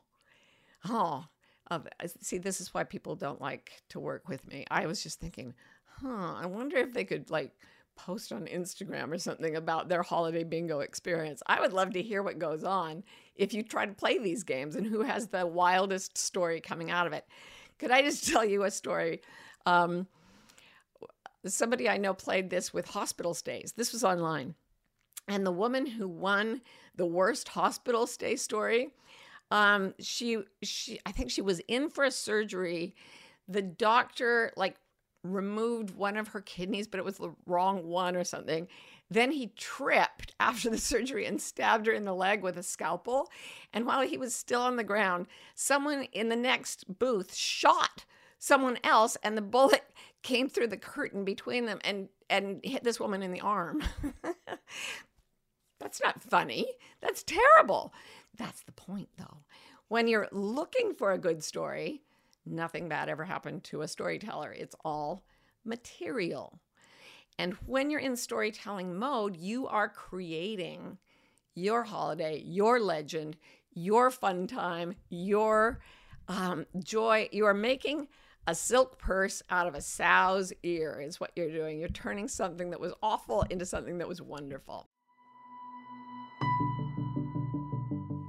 oh, 0.88 1.25
uh, 1.71 1.81
see, 2.21 2.38
this 2.38 2.61
is 2.61 2.73
why 2.73 2.85
people 2.85 3.16
don't 3.16 3.40
like 3.40 3.83
to 3.90 4.00
work 4.00 4.28
with 4.28 4.47
me. 4.47 4.64
I 4.71 4.87
was 4.87 5.02
just 5.02 5.21
thinking, 5.21 5.55
huh, 5.85 6.35
I 6.37 6.47
wonder 6.47 6.76
if 6.76 6.93
they 6.93 7.05
could 7.05 7.31
like 7.31 7.52
post 7.97 8.31
on 8.31 8.47
Instagram 8.47 9.11
or 9.11 9.19
something 9.19 9.57
about 9.57 9.88
their 9.88 10.02
holiday 10.02 10.45
bingo 10.45 10.81
experience. 10.81 11.43
I 11.47 11.61
would 11.61 11.73
love 11.73 11.93
to 11.95 12.02
hear 12.02 12.23
what 12.23 12.38
goes 12.38 12.62
on 12.62 13.02
if 13.35 13.55
you 13.55 13.62
try 13.62 13.87
to 13.87 13.93
play 13.93 14.19
these 14.19 14.45
games 14.45 14.76
and 14.76 14.87
who 14.87 15.02
has 15.02 15.28
the 15.28 15.47
wildest 15.47 16.16
story 16.19 16.61
coming 16.61 16.90
out 16.90 17.07
of 17.07 17.12
it. 17.12 17.26
Could 17.78 17.90
I 17.90 18.02
just 18.02 18.28
tell 18.33 18.45
you 18.45 18.64
a 18.64 18.71
story? 18.71 19.23
Um, 19.67 20.07
somebody 21.45 21.89
I 21.89 21.99
know 21.99 22.15
played 22.15 22.51
this 22.51 22.73
with 22.73 22.87
hospital 22.87 23.35
stays. 23.35 23.75
This 23.77 23.93
was 23.93 24.05
online. 24.05 24.55
And 25.29 25.45
the 25.45 25.53
woman 25.53 25.87
who 25.87 26.09
won 26.09 26.63
the 26.95 27.07
worst 27.07 27.49
hospital 27.49 28.07
stay 28.07 28.37
story, 28.37 28.91
um, 29.51 29.95
she 29.99 30.39
she 30.63 31.01
I 31.05 31.13
think 31.13 31.31
she 31.31 31.43
was 31.43 31.61
in 31.69 31.91
for 31.91 32.05
a 32.05 32.11
surgery. 32.11 32.95
The 33.49 33.63
doctor 33.63 34.53
like 34.57 34.77
removed 35.23 35.91
one 35.91 36.17
of 36.17 36.29
her 36.29 36.41
kidneys, 36.41 36.87
but 36.87 36.99
it 36.99 37.05
was 37.05 37.19
the 37.19 37.35
wrong 37.47 37.87
one 37.87 38.17
or 38.17 38.25
something. 38.25 38.69
Then 39.11 39.33
he 39.33 39.49
tripped 39.57 40.35
after 40.41 40.71
the 40.71 40.79
surgery 40.79 41.27
and 41.27 41.41
stabbed 41.41 41.87
her 41.87 41.93
in 41.93 42.05
the 42.05 42.15
leg 42.15 42.43
with 42.43 42.57
a 42.57 42.63
scalpel. 42.63 43.29
And 43.73 43.87
while 43.87 44.03
he 44.03 44.19
was 44.19 44.35
still 44.35 44.63
on 44.63 44.77
the 44.77 44.85
ground, 44.85 45.27
someone 45.55 46.05
in 46.13 46.29
the 46.29 46.37
next 46.37 46.99
booth 46.99 47.35
shot 47.35 48.05
someone 48.38 48.78
else, 48.85 49.16
and 49.23 49.37
the 49.37 49.43
bullet 49.43 49.85
came 50.23 50.49
through 50.49 50.69
the 50.69 50.76
curtain 50.76 51.25
between 51.25 51.66
them 51.66 51.78
and, 51.85 52.09
and 52.28 52.61
hit 52.64 52.85
this 52.85 53.00
woman 53.00 53.23
in 53.23 53.33
the 53.33 53.40
arm. 53.40 53.83
That's 55.78 56.00
not 56.02 56.23
funny. 56.23 56.66
That's 57.00 57.23
terrible. 57.23 57.93
That's 58.37 58.62
the 58.62 58.73
point, 58.73 59.09
though. 59.19 59.38
When 59.88 60.09
you're 60.09 60.28
looking 60.33 60.95
for 60.95 61.12
a 61.12 61.19
good 61.19 61.45
story, 61.45 62.02
Nothing 62.47 62.88
bad 62.88 63.09
ever 63.09 63.25
happened 63.25 63.64
to 63.64 63.83
a 63.83 63.88
storyteller. 63.88 64.52
It's 64.52 64.76
all 64.85 65.25
material. 65.64 66.61
And 67.38 67.55
when 67.66 67.90
you're 67.90 68.00
in 68.00 68.16
storytelling 68.16 68.97
mode, 68.97 69.37
you 69.37 69.66
are 69.66 69.88
creating 69.88 70.99
your 71.57 71.83
holiday, 71.83 72.40
your 72.47 72.78
legend, 72.78 73.37
your 73.75 74.11
fun 74.12 74.47
time, 74.47 74.95
your 75.11 75.81
um, 76.28 76.66
joy. 76.78 77.28
You 77.33 77.47
are 77.47 77.55
making 77.55 78.07
a 78.47 78.55
silk 78.55 78.99
purse 78.99 79.43
out 79.50 79.67
of 79.67 79.75
a 79.75 79.81
sow's 79.81 80.53
ear, 80.62 81.00
is 81.00 81.21
what 81.21 81.33
you're 81.35 81.50
doing. 81.50 81.79
You're 81.79 81.88
turning 81.88 82.29
something 82.29 82.71
that 82.71 82.81
was 82.81 82.93
awful 83.03 83.43
into 83.50 83.67
something 83.67 83.99
that 83.99 84.09
was 84.09 84.23
wonderful. 84.23 84.88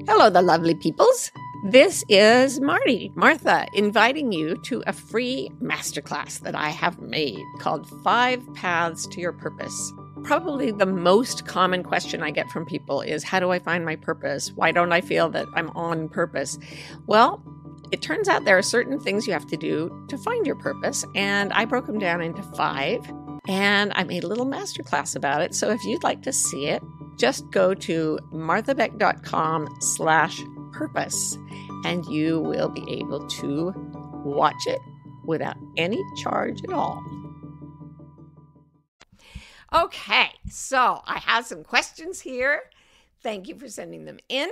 Hello, 0.07 0.29
the 0.29 0.41
lovely 0.41 0.73
peoples. 0.73 1.31
This 1.65 2.03
is 2.07 2.59
Marty, 2.61 3.11
Martha, 3.15 3.67
inviting 3.73 4.31
you 4.31 4.55
to 4.63 4.81
a 4.87 4.93
free 4.93 5.51
masterclass 5.61 6.39
that 6.39 6.55
I 6.55 6.69
have 6.69 6.99
made 7.01 7.43
called 7.59 7.89
Five 8.03 8.41
Paths 8.53 9.05
to 9.07 9.19
Your 9.19 9.33
Purpose. 9.33 9.93
Probably 10.23 10.71
the 10.71 10.85
most 10.85 11.45
common 11.45 11.83
question 11.83 12.23
I 12.23 12.31
get 12.31 12.49
from 12.49 12.65
people 12.65 13.01
is 13.01 13.23
How 13.23 13.39
do 13.39 13.51
I 13.51 13.59
find 13.59 13.85
my 13.85 13.95
purpose? 13.97 14.51
Why 14.55 14.71
don't 14.71 14.91
I 14.91 15.01
feel 15.01 15.29
that 15.29 15.47
I'm 15.53 15.69
on 15.71 16.09
purpose? 16.09 16.57
Well, 17.05 17.43
it 17.91 18.01
turns 18.01 18.27
out 18.27 18.45
there 18.45 18.57
are 18.57 18.63
certain 18.63 18.99
things 18.99 19.27
you 19.27 19.33
have 19.33 19.47
to 19.47 19.57
do 19.57 20.05
to 20.09 20.17
find 20.17 20.45
your 20.45 20.55
purpose, 20.55 21.05
and 21.15 21.51
I 21.53 21.65
broke 21.65 21.85
them 21.85 21.99
down 21.99 22.21
into 22.21 22.43
five, 22.43 23.09
and 23.47 23.91
I 23.95 24.03
made 24.03 24.23
a 24.23 24.27
little 24.27 24.45
masterclass 24.45 25.15
about 25.15 25.41
it. 25.41 25.55
So 25.55 25.69
if 25.69 25.83
you'd 25.85 26.03
like 26.03 26.21
to 26.23 26.33
see 26.33 26.67
it, 26.67 26.83
just 27.17 27.49
go 27.51 27.73
to 27.73 28.19
marthabeck.com 28.31 29.67
slash 29.79 30.41
purpose, 30.71 31.37
and 31.85 32.05
you 32.05 32.39
will 32.39 32.69
be 32.69 32.85
able 32.99 33.27
to 33.27 33.73
watch 34.23 34.67
it 34.67 34.79
without 35.25 35.57
any 35.77 36.01
charge 36.21 36.63
at 36.63 36.73
all. 36.73 37.03
Okay, 39.73 40.29
so 40.49 41.01
I 41.05 41.19
have 41.19 41.45
some 41.45 41.63
questions 41.63 42.21
here. 42.21 42.61
Thank 43.21 43.47
you 43.47 43.55
for 43.59 43.67
sending 43.67 44.05
them 44.05 44.19
in. 44.29 44.49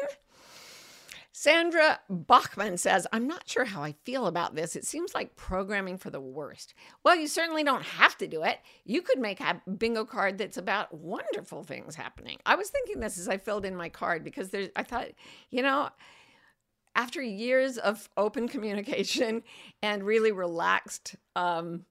Sandra 1.38 2.00
Bachman 2.10 2.78
says, 2.78 3.06
I'm 3.12 3.28
not 3.28 3.46
sure 3.46 3.66
how 3.66 3.84
I 3.84 3.92
feel 4.06 4.28
about 4.28 4.56
this. 4.56 4.74
It 4.74 4.86
seems 4.86 5.14
like 5.14 5.36
programming 5.36 5.98
for 5.98 6.10
the 6.10 6.22
worst. 6.22 6.74
Well, 7.04 7.18
you 7.18 7.28
certainly 7.28 7.62
don't 7.62 7.84
have 7.84 8.18
to 8.20 8.28
do 8.28 8.44
it. 8.44 8.60
You 8.86 9.02
could 9.02 9.20
make 9.20 9.42
a 9.42 9.62
bingo 9.78 10.06
card 10.06 10.38
that's 10.38 10.56
about 10.56 10.94
wonderful 10.94 11.66
things 11.66 11.94
happening. 11.94 12.38
I 12.46 12.56
was 12.56 12.70
thinking 12.70 13.02
this 13.02 13.18
as 13.18 13.28
I 13.28 13.36
filled 13.36 13.66
in 13.66 13.76
my 13.76 13.90
card 13.90 14.24
because 14.24 14.50
there's, 14.50 14.70
I 14.78 14.84
thought, 14.84 15.10
you 15.50 15.62
know, 15.62 15.90
after 16.96 17.22
years 17.22 17.78
of 17.80 18.08
open 18.16 18.48
communication 18.56 19.44
and 19.84 20.06
really 20.06 20.32
relaxed, 20.32 21.18
um, 21.36 21.84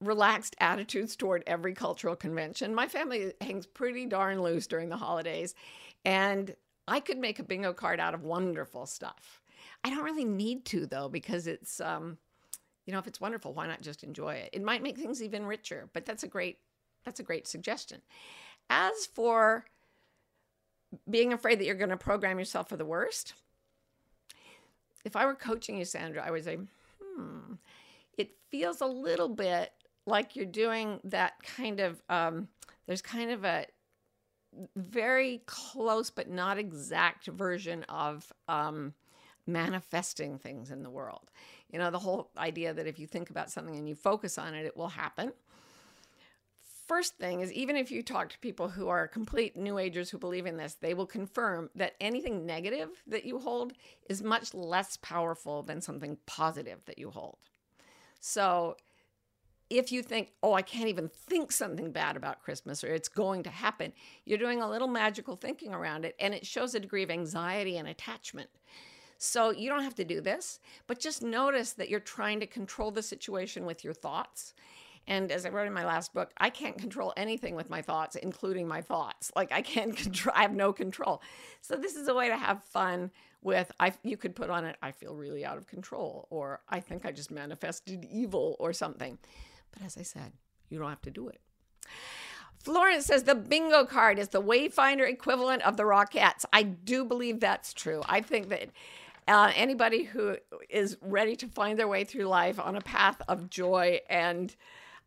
relaxed 0.00 0.56
attitudes 0.58 1.16
toward 1.16 1.44
every 1.46 1.74
cultural 1.74 2.16
convention, 2.16 2.74
my 2.74 2.88
family 2.88 3.34
hangs 3.42 3.66
pretty 3.66 4.06
darn 4.06 4.40
loose 4.40 4.66
during 4.66 4.88
the 4.88 4.96
holidays. 4.96 5.54
And 6.06 6.56
I 6.86 7.00
could 7.00 7.18
make 7.18 7.38
a 7.38 7.44
bingo 7.44 7.72
card 7.72 8.00
out 8.00 8.14
of 8.14 8.22
wonderful 8.22 8.86
stuff. 8.86 9.40
I 9.82 9.90
don't 9.90 10.04
really 10.04 10.24
need 10.24 10.64
to 10.66 10.86
though 10.86 11.08
because 11.08 11.46
it's 11.46 11.80
um 11.80 12.18
you 12.86 12.92
know 12.92 12.98
if 12.98 13.06
it's 13.06 13.20
wonderful 13.20 13.54
why 13.54 13.66
not 13.66 13.80
just 13.82 14.04
enjoy 14.04 14.34
it. 14.34 14.50
It 14.52 14.62
might 14.62 14.82
make 14.82 14.98
things 14.98 15.22
even 15.22 15.46
richer, 15.46 15.88
but 15.92 16.04
that's 16.06 16.22
a 16.22 16.28
great 16.28 16.58
that's 17.04 17.20
a 17.20 17.24
great 17.24 17.46
suggestion. 17.46 18.00
As 18.70 19.06
for 19.06 19.66
being 21.08 21.32
afraid 21.32 21.58
that 21.58 21.66
you're 21.66 21.74
going 21.74 21.90
to 21.90 21.96
program 21.96 22.38
yourself 22.38 22.68
for 22.68 22.76
the 22.76 22.84
worst, 22.84 23.34
if 25.04 25.16
I 25.16 25.26
were 25.26 25.34
coaching 25.34 25.76
you, 25.76 25.84
Sandra, 25.84 26.24
I 26.24 26.30
would 26.30 26.44
say, 26.44 26.58
hmm, 27.02 27.54
it 28.16 28.30
feels 28.50 28.80
a 28.80 28.86
little 28.86 29.28
bit 29.28 29.72
like 30.06 30.36
you're 30.36 30.46
doing 30.46 31.00
that 31.04 31.34
kind 31.42 31.80
of, 31.80 32.02
um, 32.08 32.48
there's 32.86 33.02
kind 33.02 33.30
of 33.30 33.44
a 33.44 33.66
very 34.76 35.42
close 35.46 36.10
but 36.10 36.28
not 36.30 36.58
exact 36.58 37.26
version 37.26 37.84
of 37.88 38.32
um, 38.48 38.94
manifesting 39.46 40.38
things 40.38 40.70
in 40.70 40.82
the 40.82 40.90
world. 40.90 41.30
You 41.70 41.78
know, 41.78 41.90
the 41.90 41.98
whole 41.98 42.30
idea 42.38 42.72
that 42.72 42.86
if 42.86 42.98
you 42.98 43.06
think 43.06 43.30
about 43.30 43.50
something 43.50 43.76
and 43.76 43.88
you 43.88 43.94
focus 43.94 44.38
on 44.38 44.54
it, 44.54 44.64
it 44.64 44.76
will 44.76 44.88
happen. 44.88 45.32
First 46.86 47.16
thing 47.16 47.40
is, 47.40 47.50
even 47.52 47.76
if 47.76 47.90
you 47.90 48.02
talk 48.02 48.28
to 48.30 48.38
people 48.40 48.68
who 48.68 48.88
are 48.88 49.08
complete 49.08 49.56
New 49.56 49.78
Agers 49.78 50.10
who 50.10 50.18
believe 50.18 50.44
in 50.44 50.58
this, 50.58 50.74
they 50.74 50.92
will 50.92 51.06
confirm 51.06 51.70
that 51.74 51.94
anything 51.98 52.44
negative 52.44 52.90
that 53.06 53.24
you 53.24 53.38
hold 53.38 53.72
is 54.10 54.22
much 54.22 54.52
less 54.52 54.98
powerful 54.98 55.62
than 55.62 55.80
something 55.80 56.18
positive 56.26 56.84
that 56.84 56.98
you 56.98 57.10
hold. 57.10 57.38
So, 58.20 58.76
if 59.70 59.90
you 59.90 60.02
think, 60.02 60.32
oh, 60.42 60.52
I 60.52 60.62
can't 60.62 60.88
even 60.88 61.08
think 61.08 61.50
something 61.50 61.90
bad 61.90 62.16
about 62.16 62.42
Christmas 62.42 62.84
or 62.84 62.94
it's 62.94 63.08
going 63.08 63.42
to 63.44 63.50
happen, 63.50 63.92
you're 64.24 64.38
doing 64.38 64.60
a 64.60 64.68
little 64.68 64.88
magical 64.88 65.36
thinking 65.36 65.72
around 65.72 66.04
it 66.04 66.14
and 66.20 66.34
it 66.34 66.46
shows 66.46 66.74
a 66.74 66.80
degree 66.80 67.02
of 67.02 67.10
anxiety 67.10 67.76
and 67.76 67.88
attachment. 67.88 68.50
So 69.18 69.50
you 69.50 69.70
don't 69.70 69.82
have 69.82 69.94
to 69.96 70.04
do 70.04 70.20
this, 70.20 70.60
but 70.86 71.00
just 71.00 71.22
notice 71.22 71.72
that 71.72 71.88
you're 71.88 72.00
trying 72.00 72.40
to 72.40 72.46
control 72.46 72.90
the 72.90 73.02
situation 73.02 73.64
with 73.64 73.84
your 73.84 73.94
thoughts. 73.94 74.54
And 75.06 75.30
as 75.30 75.44
I 75.44 75.50
wrote 75.50 75.66
in 75.66 75.72
my 75.72 75.84
last 75.84 76.14
book, 76.14 76.30
I 76.38 76.50
can't 76.50 76.78
control 76.78 77.12
anything 77.16 77.54
with 77.54 77.70
my 77.70 77.82
thoughts, 77.82 78.16
including 78.16 78.66
my 78.66 78.80
thoughts. 78.80 79.30
Like 79.36 79.52
I 79.52 79.62
can't 79.62 79.96
control, 79.96 80.34
I 80.36 80.42
have 80.42 80.54
no 80.54 80.72
control. 80.72 81.22
So 81.60 81.76
this 81.76 81.94
is 81.96 82.08
a 82.08 82.14
way 82.14 82.28
to 82.28 82.36
have 82.36 82.62
fun 82.64 83.10
with 83.42 83.70
I 83.78 83.92
you 84.02 84.16
could 84.16 84.34
put 84.34 84.48
on 84.48 84.64
it 84.64 84.76
I 84.82 84.90
feel 84.90 85.14
really 85.14 85.44
out 85.44 85.58
of 85.58 85.66
control 85.66 86.26
or 86.30 86.60
I 86.68 86.80
think 86.80 87.04
I 87.04 87.12
just 87.12 87.30
manifested 87.30 88.04
evil 88.10 88.56
or 88.58 88.72
something. 88.72 89.18
But 89.74 89.84
as 89.84 89.98
I 89.98 90.02
said, 90.02 90.32
you 90.68 90.78
don't 90.78 90.88
have 90.88 91.02
to 91.02 91.10
do 91.10 91.28
it. 91.28 91.40
Florence 92.58 93.06
says 93.06 93.24
the 93.24 93.34
bingo 93.34 93.84
card 93.84 94.18
is 94.18 94.28
the 94.28 94.40
Wayfinder 94.40 95.06
equivalent 95.08 95.62
of 95.62 95.76
the 95.76 95.82
Rockettes. 95.82 96.46
I 96.52 96.62
do 96.62 97.04
believe 97.04 97.40
that's 97.40 97.74
true. 97.74 98.02
I 98.06 98.22
think 98.22 98.48
that 98.48 98.70
uh, 99.28 99.52
anybody 99.54 100.04
who 100.04 100.36
is 100.70 100.96
ready 101.02 101.36
to 101.36 101.46
find 101.46 101.78
their 101.78 101.88
way 101.88 102.04
through 102.04 102.24
life 102.24 102.58
on 102.58 102.76
a 102.76 102.80
path 102.80 103.20
of 103.28 103.50
joy 103.50 104.00
and 104.08 104.54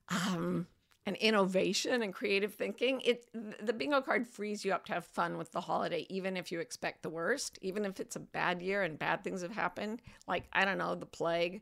um, 0.09 0.67
and 1.05 1.15
innovation 1.17 2.03
and 2.03 2.13
creative 2.13 2.53
thinking, 2.53 3.01
it 3.01 3.25
the 3.61 3.73
bingo 3.73 4.01
card 4.01 4.27
frees 4.27 4.65
you 4.65 4.73
up 4.73 4.85
to 4.85 4.93
have 4.93 5.05
fun 5.05 5.37
with 5.37 5.51
the 5.51 5.61
holiday, 5.61 6.05
even 6.09 6.35
if 6.35 6.51
you 6.51 6.59
expect 6.59 7.01
the 7.01 7.09
worst, 7.09 7.57
even 7.61 7.85
if 7.85 7.99
it's 7.99 8.15
a 8.15 8.19
bad 8.19 8.61
year 8.61 8.83
and 8.83 8.99
bad 8.99 9.23
things 9.23 9.41
have 9.41 9.53
happened, 9.53 10.01
like 10.27 10.43
I 10.53 10.65
don't 10.65 10.77
know, 10.77 10.95
the 10.95 11.05
plague. 11.05 11.61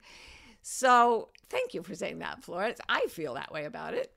So 0.67 1.29
thank 1.47 1.75
you 1.75 1.83
for 1.83 1.93
saying 1.93 2.17
that, 2.19 2.43
Florence. 2.43 2.79
I 2.89 3.05
feel 3.05 3.35
that 3.35 3.51
way 3.51 3.65
about 3.65 3.93
it. 3.93 4.11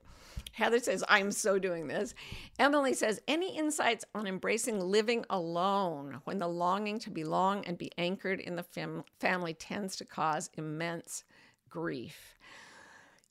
Heather 0.51 0.79
says, 0.79 1.03
I'm 1.07 1.31
so 1.31 1.59
doing 1.59 1.87
this. 1.87 2.15
Emily 2.57 2.95
says, 2.95 3.21
any 3.27 3.55
insights 3.55 4.03
on 4.15 4.25
embracing 4.25 4.79
living 4.79 5.25
alone 5.29 6.21
when 6.23 6.39
the 6.39 6.47
longing 6.47 6.97
to 7.01 7.11
belong 7.11 7.63
and 7.65 7.77
be 7.77 7.91
anchored 7.99 8.39
in 8.39 8.55
the 8.55 8.63
fam- 8.63 9.03
family 9.19 9.53
tends 9.53 9.95
to 9.97 10.05
cause 10.05 10.49
immense 10.57 11.23
grief? 11.69 12.39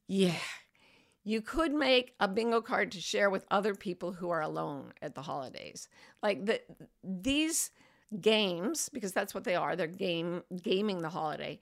Yeah. 0.07 0.37
You 1.25 1.41
could 1.43 1.75
make 1.75 2.15
a 2.21 2.29
bingo 2.29 2.61
card 2.61 2.93
to 2.93 3.01
share 3.01 3.31
with 3.31 3.47
other 3.51 3.75
people 3.75 4.13
who 4.13 4.31
are 4.31 4.43
alone 4.43 4.93
at 5.03 5.17
the 5.17 5.23
holidays. 5.23 5.89
Like 6.23 6.47
the, 6.47 6.61
these 7.03 7.73
games, 8.21 8.89
because 8.91 9.11
that's 9.11 9.35
what 9.35 9.43
they 9.43 9.57
are, 9.57 9.75
they're 9.75 9.89
game 9.89 10.45
gaming 10.63 11.03
the 11.03 11.09
holiday 11.09 11.59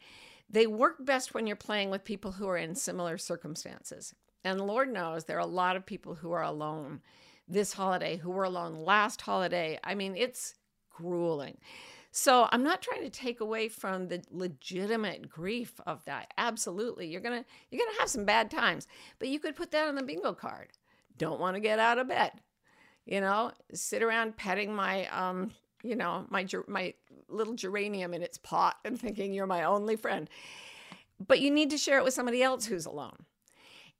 they 0.48 0.66
work 0.66 1.04
best 1.04 1.34
when 1.34 1.46
you're 1.46 1.56
playing 1.56 1.90
with 1.90 2.04
people 2.04 2.32
who 2.32 2.48
are 2.48 2.56
in 2.56 2.74
similar 2.74 3.18
circumstances. 3.18 4.14
And 4.44 4.60
Lord 4.60 4.92
knows 4.92 5.24
there 5.24 5.38
are 5.38 5.40
a 5.40 5.46
lot 5.46 5.76
of 5.76 5.86
people 5.86 6.14
who 6.14 6.30
are 6.32 6.42
alone 6.42 7.00
this 7.48 7.72
holiday, 7.72 8.16
who 8.16 8.30
were 8.30 8.44
alone 8.44 8.74
last 8.74 9.20
holiday. 9.20 9.78
I 9.82 9.94
mean, 9.94 10.16
it's 10.16 10.54
grueling. 10.90 11.58
So 12.10 12.48
I'm 12.50 12.62
not 12.62 12.80
trying 12.80 13.02
to 13.02 13.10
take 13.10 13.40
away 13.40 13.68
from 13.68 14.08
the 14.08 14.22
legitimate 14.30 15.28
grief 15.28 15.78
of 15.86 16.04
that. 16.06 16.32
Absolutely. 16.38 17.08
You're 17.08 17.20
going 17.20 17.42
to 17.42 17.48
you're 17.70 17.84
going 17.84 17.94
to 17.94 18.00
have 18.00 18.08
some 18.08 18.24
bad 18.24 18.50
times, 18.50 18.86
but 19.18 19.28
you 19.28 19.38
could 19.38 19.54
put 19.54 19.70
that 19.72 19.88
on 19.88 19.96
the 19.96 20.02
bingo 20.02 20.32
card. 20.32 20.68
Don't 21.18 21.40
want 21.40 21.56
to 21.56 21.60
get 21.60 21.78
out 21.78 21.98
of 21.98 22.08
bed. 22.08 22.32
You 23.04 23.20
know, 23.20 23.52
sit 23.74 24.02
around 24.02 24.36
petting 24.36 24.74
my 24.74 25.06
um 25.08 25.52
you 25.82 25.96
know, 25.96 26.26
my 26.28 26.46
my 26.66 26.94
little 27.28 27.54
geranium 27.54 28.14
in 28.14 28.22
its 28.22 28.38
pot 28.38 28.76
and 28.84 29.00
thinking 29.00 29.32
you're 29.32 29.46
my 29.46 29.64
only 29.64 29.96
friend. 29.96 30.28
But 31.24 31.40
you 31.40 31.50
need 31.50 31.70
to 31.70 31.78
share 31.78 31.98
it 31.98 32.04
with 32.04 32.14
somebody 32.14 32.42
else 32.42 32.66
who's 32.66 32.86
alone. 32.86 33.24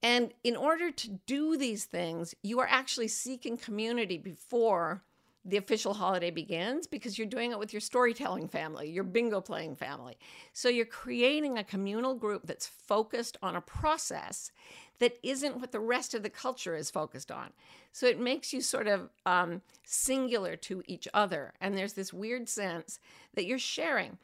And 0.02 0.32
in 0.44 0.56
order 0.56 0.90
to 0.90 1.08
do 1.26 1.56
these 1.56 1.84
things, 1.86 2.34
you 2.42 2.60
are 2.60 2.68
actually 2.68 3.08
seeking 3.08 3.56
community 3.56 4.18
before 4.18 5.02
the 5.46 5.56
official 5.56 5.94
holiday 5.94 6.30
begins 6.30 6.88
because 6.88 7.16
you're 7.16 7.26
doing 7.26 7.52
it 7.52 7.58
with 7.58 7.72
your 7.72 7.80
storytelling 7.80 8.48
family, 8.48 8.90
your 8.90 9.04
bingo 9.04 9.40
playing 9.40 9.76
family. 9.76 10.18
So 10.52 10.68
you're 10.68 10.84
creating 10.84 11.56
a 11.56 11.64
communal 11.64 12.14
group 12.14 12.42
that's 12.44 12.66
focused 12.66 13.36
on 13.42 13.54
a 13.54 13.60
process 13.60 14.50
that 14.98 15.18
isn't 15.22 15.60
what 15.60 15.70
the 15.70 15.80
rest 15.80 16.14
of 16.14 16.24
the 16.24 16.30
culture 16.30 16.74
is 16.74 16.90
focused 16.90 17.30
on. 17.30 17.50
So 17.92 18.06
it 18.06 18.18
makes 18.18 18.52
you 18.52 18.60
sort 18.60 18.88
of 18.88 19.08
um, 19.24 19.62
singular 19.84 20.56
to 20.56 20.82
each 20.86 21.06
other. 21.14 21.54
And 21.60 21.78
there's 21.78 21.92
this 21.92 22.12
weird 22.12 22.48
sense 22.48 22.98
that 23.34 23.46
you're 23.46 23.58
sharing. 23.58 24.18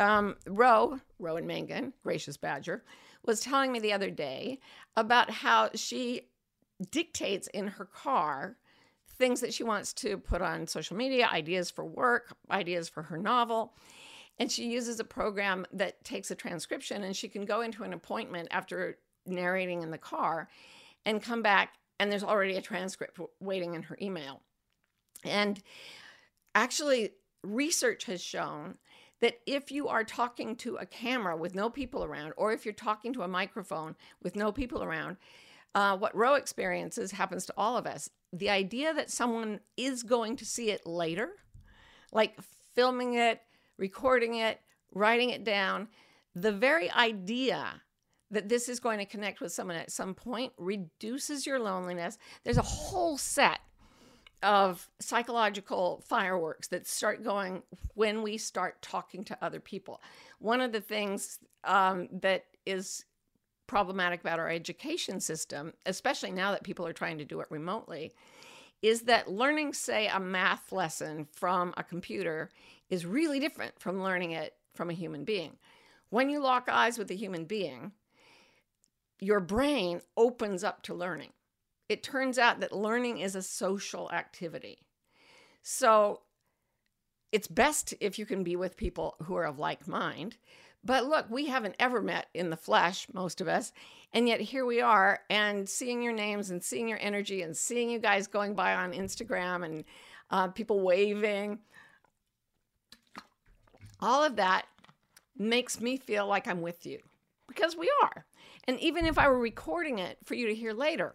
Um, 0.00 0.36
Ro, 0.46 0.98
Rowan 1.20 1.46
Mangan, 1.46 1.92
Gracious 2.02 2.36
Badger, 2.36 2.82
was 3.24 3.40
telling 3.40 3.70
me 3.70 3.78
the 3.78 3.92
other 3.92 4.10
day 4.10 4.58
about 4.96 5.30
how 5.30 5.70
she 5.74 6.22
dictates 6.90 7.46
in 7.48 7.68
her 7.68 7.84
car 7.84 8.56
things 9.18 9.40
that 9.40 9.52
she 9.52 9.64
wants 9.64 9.92
to 9.94 10.16
put 10.18 10.42
on 10.42 10.66
social 10.66 10.96
media, 10.96 11.28
ideas 11.32 11.70
for 11.70 11.84
work, 11.84 12.36
ideas 12.50 12.88
for 12.88 13.02
her 13.02 13.18
novel. 13.18 13.74
And 14.38 14.50
she 14.50 14.70
uses 14.70 15.00
a 15.00 15.04
program 15.04 15.66
that 15.72 16.04
takes 16.04 16.30
a 16.30 16.34
transcription 16.34 17.02
and 17.02 17.16
she 17.16 17.28
can 17.28 17.44
go 17.44 17.60
into 17.60 17.82
an 17.82 17.92
appointment 17.92 18.48
after 18.50 18.98
narrating 19.26 19.82
in 19.82 19.90
the 19.90 19.98
car 19.98 20.48
and 21.04 21.22
come 21.22 21.42
back 21.42 21.74
and 21.98 22.10
there's 22.10 22.22
already 22.22 22.56
a 22.56 22.62
transcript 22.62 23.18
waiting 23.40 23.74
in 23.74 23.82
her 23.82 23.98
email. 24.00 24.40
And 25.24 25.60
actually, 26.54 27.10
research 27.42 28.04
has 28.04 28.22
shown 28.22 28.76
that 29.20 29.40
if 29.46 29.72
you 29.72 29.88
are 29.88 30.04
talking 30.04 30.54
to 30.56 30.76
a 30.76 30.86
camera 30.86 31.36
with 31.36 31.54
no 31.54 31.68
people 31.68 32.04
around, 32.04 32.34
or 32.36 32.52
if 32.52 32.64
you're 32.64 32.72
talking 32.72 33.12
to 33.14 33.22
a 33.22 33.28
microphone 33.28 33.96
with 34.22 34.36
no 34.36 34.52
people 34.52 34.82
around, 34.82 35.16
uh, 35.74 35.96
what 35.96 36.14
Ro 36.14 36.34
experiences 36.34 37.10
happens 37.10 37.46
to 37.46 37.54
all 37.56 37.76
of 37.76 37.86
us. 37.86 38.08
The 38.32 38.50
idea 38.50 38.92
that 38.94 39.10
someone 39.10 39.60
is 39.76 40.02
going 40.02 40.36
to 40.36 40.44
see 40.44 40.70
it 40.70 40.86
later, 40.86 41.30
like 42.12 42.38
filming 42.74 43.14
it, 43.14 43.40
recording 43.78 44.36
it, 44.36 44.60
writing 44.92 45.30
it 45.30 45.44
down, 45.44 45.88
the 46.34 46.52
very 46.52 46.90
idea 46.90 47.82
that 48.30 48.48
this 48.48 48.68
is 48.68 48.80
going 48.80 48.98
to 48.98 49.06
connect 49.06 49.40
with 49.40 49.52
someone 49.52 49.76
at 49.76 49.90
some 49.90 50.14
point 50.14 50.52
reduces 50.58 51.46
your 51.46 51.58
loneliness. 51.58 52.18
There's 52.44 52.58
a 52.58 52.62
whole 52.62 53.16
set 53.16 53.60
of 54.42 54.88
psychological 55.00 56.02
fireworks 56.06 56.68
that 56.68 56.86
start 56.86 57.24
going 57.24 57.62
when 57.94 58.22
we 58.22 58.36
start 58.38 58.80
talking 58.82 59.24
to 59.24 59.38
other 59.42 59.60
people. 59.60 60.00
One 60.38 60.60
of 60.60 60.72
the 60.72 60.80
things 60.80 61.38
um, 61.64 62.08
that 62.20 62.44
is 62.66 63.04
problematic 63.68 64.20
about 64.20 64.40
our 64.40 64.50
education 64.50 65.20
system, 65.20 65.72
especially 65.86 66.32
now 66.32 66.50
that 66.50 66.64
people 66.64 66.84
are 66.84 66.92
trying 66.92 67.18
to 67.18 67.24
do 67.24 67.38
it 67.40 67.46
remotely, 67.50 68.12
is 68.82 69.02
that 69.02 69.30
learning, 69.30 69.72
say, 69.72 70.08
a 70.08 70.18
math 70.18 70.72
lesson 70.72 71.28
from 71.32 71.72
a 71.76 71.84
computer 71.84 72.50
is 72.90 73.06
really 73.06 73.38
different 73.38 73.78
from 73.78 74.02
learning 74.02 74.32
it 74.32 74.54
from 74.74 74.90
a 74.90 74.94
human 74.94 75.24
being. 75.24 75.52
When 76.10 76.30
you 76.30 76.40
lock 76.40 76.68
eyes 76.68 76.98
with 76.98 77.10
a 77.10 77.14
human 77.14 77.44
being, 77.44 77.92
your 79.20 79.40
brain 79.40 80.00
opens 80.16 80.64
up 80.64 80.82
to 80.82 80.94
learning. 80.94 81.32
It 81.88 82.02
turns 82.02 82.38
out 82.38 82.60
that 82.60 82.72
learning 82.72 83.18
is 83.18 83.34
a 83.34 83.42
social 83.42 84.10
activity. 84.12 84.78
So 85.62 86.22
it's 87.32 87.48
best 87.48 87.94
if 88.00 88.18
you 88.18 88.26
can 88.26 88.42
be 88.42 88.56
with 88.56 88.76
people 88.76 89.16
who 89.24 89.34
are 89.36 89.44
of 89.44 89.58
like 89.58 89.88
mind. 89.88 90.36
But 90.84 91.06
look, 91.06 91.26
we 91.28 91.46
haven't 91.46 91.74
ever 91.78 92.00
met 92.00 92.26
in 92.34 92.50
the 92.50 92.56
flesh, 92.56 93.06
most 93.12 93.40
of 93.40 93.48
us. 93.48 93.72
And 94.12 94.26
yet 94.26 94.40
here 94.40 94.64
we 94.64 94.80
are, 94.80 95.20
and 95.28 95.68
seeing 95.68 96.02
your 96.02 96.14
names 96.14 96.50
and 96.50 96.62
seeing 96.62 96.88
your 96.88 96.98
energy 97.00 97.42
and 97.42 97.56
seeing 97.56 97.90
you 97.90 97.98
guys 97.98 98.26
going 98.26 98.54
by 98.54 98.74
on 98.74 98.92
Instagram 98.92 99.64
and 99.64 99.84
uh, 100.30 100.48
people 100.48 100.80
waving. 100.80 101.58
All 104.00 104.24
of 104.24 104.36
that 104.36 104.66
makes 105.36 105.80
me 105.80 105.96
feel 105.96 106.26
like 106.26 106.46
I'm 106.46 106.62
with 106.62 106.86
you 106.86 107.00
because 107.48 107.76
we 107.76 107.90
are. 108.02 108.24
And 108.64 108.78
even 108.80 109.06
if 109.06 109.18
I 109.18 109.28
were 109.28 109.38
recording 109.38 109.98
it 109.98 110.18
for 110.24 110.34
you 110.34 110.46
to 110.46 110.54
hear 110.54 110.72
later, 110.72 111.14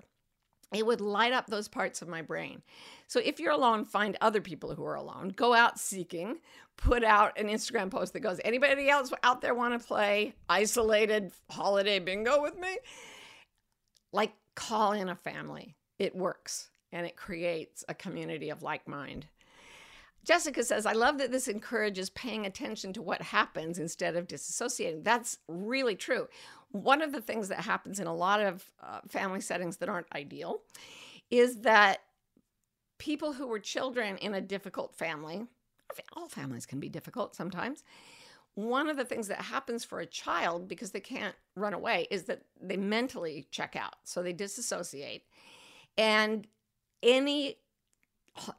it 0.74 0.86
would 0.86 1.02
light 1.02 1.34
up 1.34 1.48
those 1.48 1.68
parts 1.68 2.02
of 2.02 2.08
my 2.08 2.22
brain. 2.22 2.62
So 3.08 3.20
if 3.24 3.40
you're 3.40 3.52
alone, 3.52 3.86
find 3.86 4.18
other 4.22 4.42
people 4.42 4.74
who 4.74 4.84
are 4.86 4.96
alone. 4.96 5.34
Go 5.36 5.54
out 5.54 5.80
seeking. 5.80 6.40
Put 6.78 7.04
out 7.04 7.38
an 7.38 7.48
Instagram 7.48 7.92
post 7.92 8.14
that 8.14 8.22
goes, 8.22 8.40
anybody 8.44 8.90
else 8.90 9.12
out 9.24 9.42
there 9.42 9.54
want 9.54 9.80
to 9.80 9.88
play 9.88 10.34
isolated 10.50 11.32
holiday 11.50 12.00
bingo 12.00 12.42
with 12.42 12.58
me? 12.58 12.78
Like 14.12 14.34
call 14.56 14.94
in 14.94 15.10
a 15.10 15.16
family. 15.16 15.76
It 16.00 16.16
works 16.16 16.72
and 16.92 17.06
it 17.06 17.16
creates 17.16 17.84
a 17.88 17.94
community 17.94 18.50
of 18.50 18.64
like 18.64 18.88
mind. 18.88 19.28
Jessica 20.24 20.64
says, 20.64 20.86
I 20.86 20.94
love 20.94 21.18
that 21.18 21.32
this 21.32 21.50
encourages 21.50 22.10
paying 22.12 22.46
attention 22.46 22.94
to 22.94 23.02
what 23.02 23.22
happens 23.22 23.78
instead 23.78 24.16
of 24.16 24.28
disassociating. 24.28 25.04
That's 25.04 25.38
really 25.50 25.96
true. 25.96 26.28
One 26.74 27.02
of 27.02 27.12
the 27.12 27.22
things 27.22 27.48
that 27.48 27.62
happens 27.62 28.00
in 28.00 28.08
a 28.08 28.14
lot 28.14 28.42
of 28.42 28.66
uh, 28.82 29.00
family 29.08 29.42
settings 29.42 29.78
that 29.78 29.90
aren't 29.90 30.08
ideal 30.14 30.62
is 31.32 31.62
that 31.62 32.00
people 32.98 33.34
who 33.34 33.48
were 33.48 33.60
children 33.60 34.18
in 34.18 34.34
a 34.34 34.42
difficult 34.42 34.96
family, 34.96 35.46
all 36.16 36.28
families 36.28 36.66
can 36.66 36.80
be 36.80 36.90
difficult 36.90 37.36
sometimes. 37.36 37.84
One 38.56 38.90
of 38.90 38.98
the 38.98 39.06
things 39.06 39.28
that 39.30 39.42
happens 39.42 39.84
for 39.84 40.00
a 40.00 40.06
child 40.06 40.68
because 40.68 40.92
they 40.92 41.00
can't 41.00 41.36
run 41.56 41.74
away 41.74 42.08
is 42.12 42.24
that 42.24 42.44
they 42.62 42.78
mentally 42.78 43.48
check 43.52 43.76
out. 43.76 43.96
So 44.04 44.22
they 44.22 44.34
disassociate. 44.34 45.24
And 45.98 46.48
any 47.02 47.58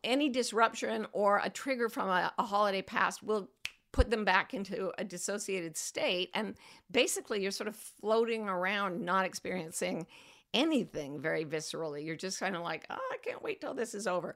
any 0.04 0.28
disruption 0.28 1.06
or 1.12 1.40
a 1.42 1.50
trigger 1.50 1.88
from 1.88 2.08
a, 2.08 2.32
a 2.38 2.44
holiday 2.44 2.82
past 2.82 3.24
will 3.24 3.50
put 3.94 4.10
them 4.10 4.24
back 4.24 4.52
into 4.54 4.90
a 4.98 5.04
dissociated 5.04 5.76
state. 5.76 6.28
And 6.34 6.56
basically, 6.90 7.40
you're 7.40 7.52
sort 7.52 7.68
of 7.68 7.76
floating 7.76 8.48
around, 8.48 9.00
not 9.00 9.24
experiencing 9.24 10.08
anything 10.52 11.20
very 11.20 11.44
viscerally. 11.44 12.04
You're 12.04 12.16
just 12.16 12.40
kind 12.40 12.56
of 12.56 12.62
like, 12.62 12.86
oh, 12.90 12.98
I 13.12 13.18
can't 13.22 13.40
wait 13.40 13.60
till 13.60 13.72
this 13.72 13.94
is 13.94 14.08
over. 14.08 14.34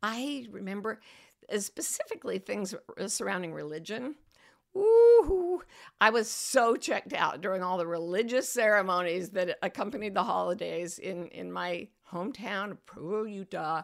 I 0.00 0.46
remember 0.48 1.00
uh, 1.52 1.58
specifically 1.58 2.38
things 2.38 2.72
surrounding 3.08 3.52
religion. 3.52 4.14
Ooh, 4.76 5.62
I 6.00 6.10
was 6.10 6.30
so 6.30 6.76
checked 6.76 7.14
out 7.14 7.40
during 7.40 7.64
all 7.64 7.78
the 7.78 7.86
religious 7.88 8.48
ceremonies 8.48 9.30
that 9.30 9.58
accompanied 9.60 10.14
the 10.14 10.22
holidays 10.22 11.00
in, 11.00 11.26
in 11.28 11.50
my 11.50 11.88
hometown 12.12 12.70
of 12.70 12.86
Provo, 12.86 13.24
Utah. 13.24 13.82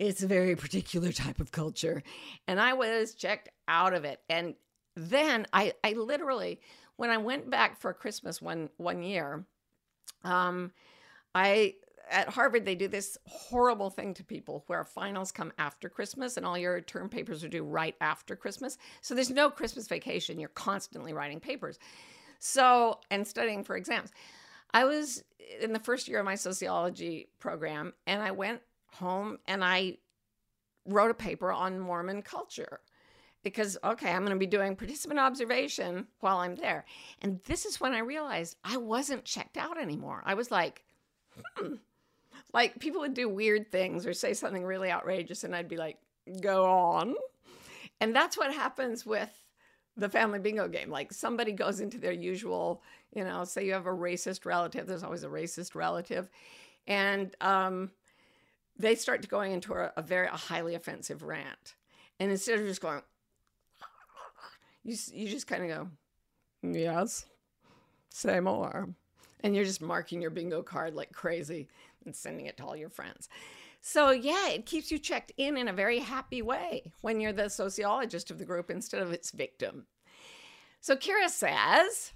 It's 0.00 0.22
a 0.22 0.26
very 0.26 0.56
particular 0.56 1.12
type 1.12 1.40
of 1.40 1.52
culture. 1.52 2.02
And 2.48 2.58
I 2.58 2.72
was 2.72 3.14
checked 3.14 3.50
out 3.68 3.92
of 3.92 4.04
it. 4.04 4.18
And 4.30 4.54
then 4.96 5.46
I, 5.52 5.74
I 5.84 5.92
literally, 5.92 6.58
when 6.96 7.10
I 7.10 7.18
went 7.18 7.50
back 7.50 7.78
for 7.78 7.92
Christmas 7.92 8.40
one 8.40 8.70
one 8.78 9.02
year, 9.02 9.44
um, 10.24 10.72
I 11.34 11.74
at 12.10 12.30
Harvard 12.30 12.64
they 12.64 12.74
do 12.74 12.88
this 12.88 13.18
horrible 13.26 13.90
thing 13.90 14.14
to 14.14 14.24
people 14.24 14.64
where 14.68 14.84
finals 14.84 15.30
come 15.30 15.52
after 15.58 15.90
Christmas 15.90 16.38
and 16.38 16.46
all 16.46 16.56
your 16.56 16.80
term 16.80 17.10
papers 17.10 17.44
are 17.44 17.48
due 17.48 17.62
right 17.62 17.94
after 18.00 18.34
Christmas. 18.34 18.78
So 19.02 19.14
there's 19.14 19.30
no 19.30 19.50
Christmas 19.50 19.86
vacation. 19.86 20.40
You're 20.40 20.48
constantly 20.48 21.12
writing 21.12 21.40
papers. 21.40 21.78
So 22.38 23.00
and 23.10 23.26
studying 23.26 23.64
for 23.64 23.76
exams. 23.76 24.10
I 24.72 24.84
was 24.84 25.22
in 25.60 25.74
the 25.74 25.78
first 25.78 26.08
year 26.08 26.20
of 26.20 26.24
my 26.24 26.36
sociology 26.36 27.28
program 27.38 27.92
and 28.06 28.22
I 28.22 28.30
went 28.30 28.62
home 28.94 29.38
and 29.46 29.64
I 29.64 29.98
wrote 30.86 31.10
a 31.10 31.14
paper 31.14 31.52
on 31.52 31.78
Mormon 31.78 32.22
culture 32.22 32.80
because, 33.42 33.78
okay, 33.82 34.10
I'm 34.10 34.20
going 34.20 34.32
to 34.32 34.38
be 34.38 34.46
doing 34.46 34.76
participant 34.76 35.20
observation 35.20 36.06
while 36.20 36.38
I'm 36.38 36.56
there. 36.56 36.84
And 37.22 37.40
this 37.44 37.64
is 37.64 37.80
when 37.80 37.92
I 37.92 38.00
realized 38.00 38.56
I 38.64 38.76
wasn't 38.76 39.24
checked 39.24 39.56
out 39.56 39.78
anymore. 39.78 40.22
I 40.26 40.34
was 40.34 40.50
like, 40.50 40.84
hmm. 41.56 41.74
Like 42.52 42.78
people 42.80 43.00
would 43.00 43.14
do 43.14 43.28
weird 43.28 43.70
things 43.70 44.06
or 44.06 44.12
say 44.12 44.34
something 44.34 44.64
really 44.64 44.90
outrageous, 44.90 45.44
and 45.44 45.54
I'd 45.54 45.68
be 45.68 45.76
like, 45.76 45.98
go 46.40 46.64
on. 46.64 47.14
And 48.00 48.14
that's 48.14 48.36
what 48.36 48.52
happens 48.52 49.04
with 49.04 49.30
the 49.96 50.08
family 50.08 50.38
bingo 50.38 50.68
game. 50.68 50.90
Like 50.90 51.12
somebody 51.12 51.52
goes 51.52 51.80
into 51.80 51.98
their 51.98 52.12
usual, 52.12 52.82
you 53.14 53.24
know, 53.24 53.44
say 53.44 53.66
you 53.66 53.72
have 53.72 53.86
a 53.86 53.90
racist 53.90 54.44
relative, 54.46 54.86
there's 54.86 55.04
always 55.04 55.24
a 55.24 55.28
racist 55.28 55.74
relative. 55.74 56.28
And 56.86 57.34
um, 57.40 57.90
they 58.80 58.94
start 58.94 59.28
going 59.28 59.52
into 59.52 59.74
a, 59.74 59.92
a 59.96 60.02
very 60.02 60.26
a 60.26 60.36
highly 60.36 60.74
offensive 60.74 61.22
rant. 61.22 61.74
And 62.18 62.30
instead 62.30 62.58
of 62.58 62.66
just 62.66 62.80
going, 62.80 63.02
you, 64.84 64.96
you 65.12 65.28
just 65.28 65.46
kind 65.46 65.70
of 65.70 65.90
go, 66.62 66.68
yes, 66.78 67.26
say 68.10 68.40
more. 68.40 68.88
And 69.42 69.54
you're 69.54 69.64
just 69.64 69.80
marking 69.80 70.20
your 70.20 70.30
bingo 70.30 70.62
card 70.62 70.94
like 70.94 71.12
crazy 71.12 71.68
and 72.04 72.14
sending 72.14 72.46
it 72.46 72.56
to 72.58 72.64
all 72.64 72.76
your 72.76 72.90
friends. 72.90 73.28
So, 73.82 74.10
yeah, 74.10 74.48
it 74.50 74.66
keeps 74.66 74.90
you 74.90 74.98
checked 74.98 75.32
in 75.38 75.56
in 75.56 75.66
a 75.66 75.72
very 75.72 76.00
happy 76.00 76.42
way 76.42 76.92
when 77.00 77.20
you're 77.20 77.32
the 77.32 77.48
sociologist 77.48 78.30
of 78.30 78.38
the 78.38 78.44
group 78.44 78.70
instead 78.70 79.00
of 79.00 79.12
its 79.12 79.30
victim. 79.30 79.86
So, 80.82 80.96
Kira 80.96 81.30
says, 81.30 82.12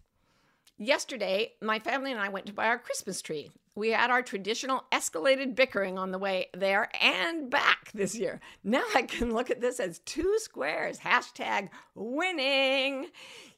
Yesterday, 0.84 1.52
my 1.62 1.78
family 1.78 2.10
and 2.12 2.20
I 2.20 2.28
went 2.28 2.44
to 2.44 2.52
buy 2.52 2.66
our 2.66 2.78
Christmas 2.78 3.22
tree. 3.22 3.50
We 3.74 3.92
had 3.92 4.10
our 4.10 4.20
traditional 4.20 4.84
escalated 4.92 5.54
bickering 5.54 5.96
on 5.98 6.10
the 6.10 6.18
way 6.18 6.48
there 6.52 6.90
and 7.00 7.48
back 7.48 7.90
this 7.94 8.14
year. 8.14 8.38
Now 8.62 8.82
I 8.94 9.00
can 9.02 9.32
look 9.32 9.50
at 9.50 9.62
this 9.62 9.80
as 9.80 10.00
two 10.00 10.38
squares. 10.38 10.98
Hashtag 10.98 11.70
winning. 11.94 13.06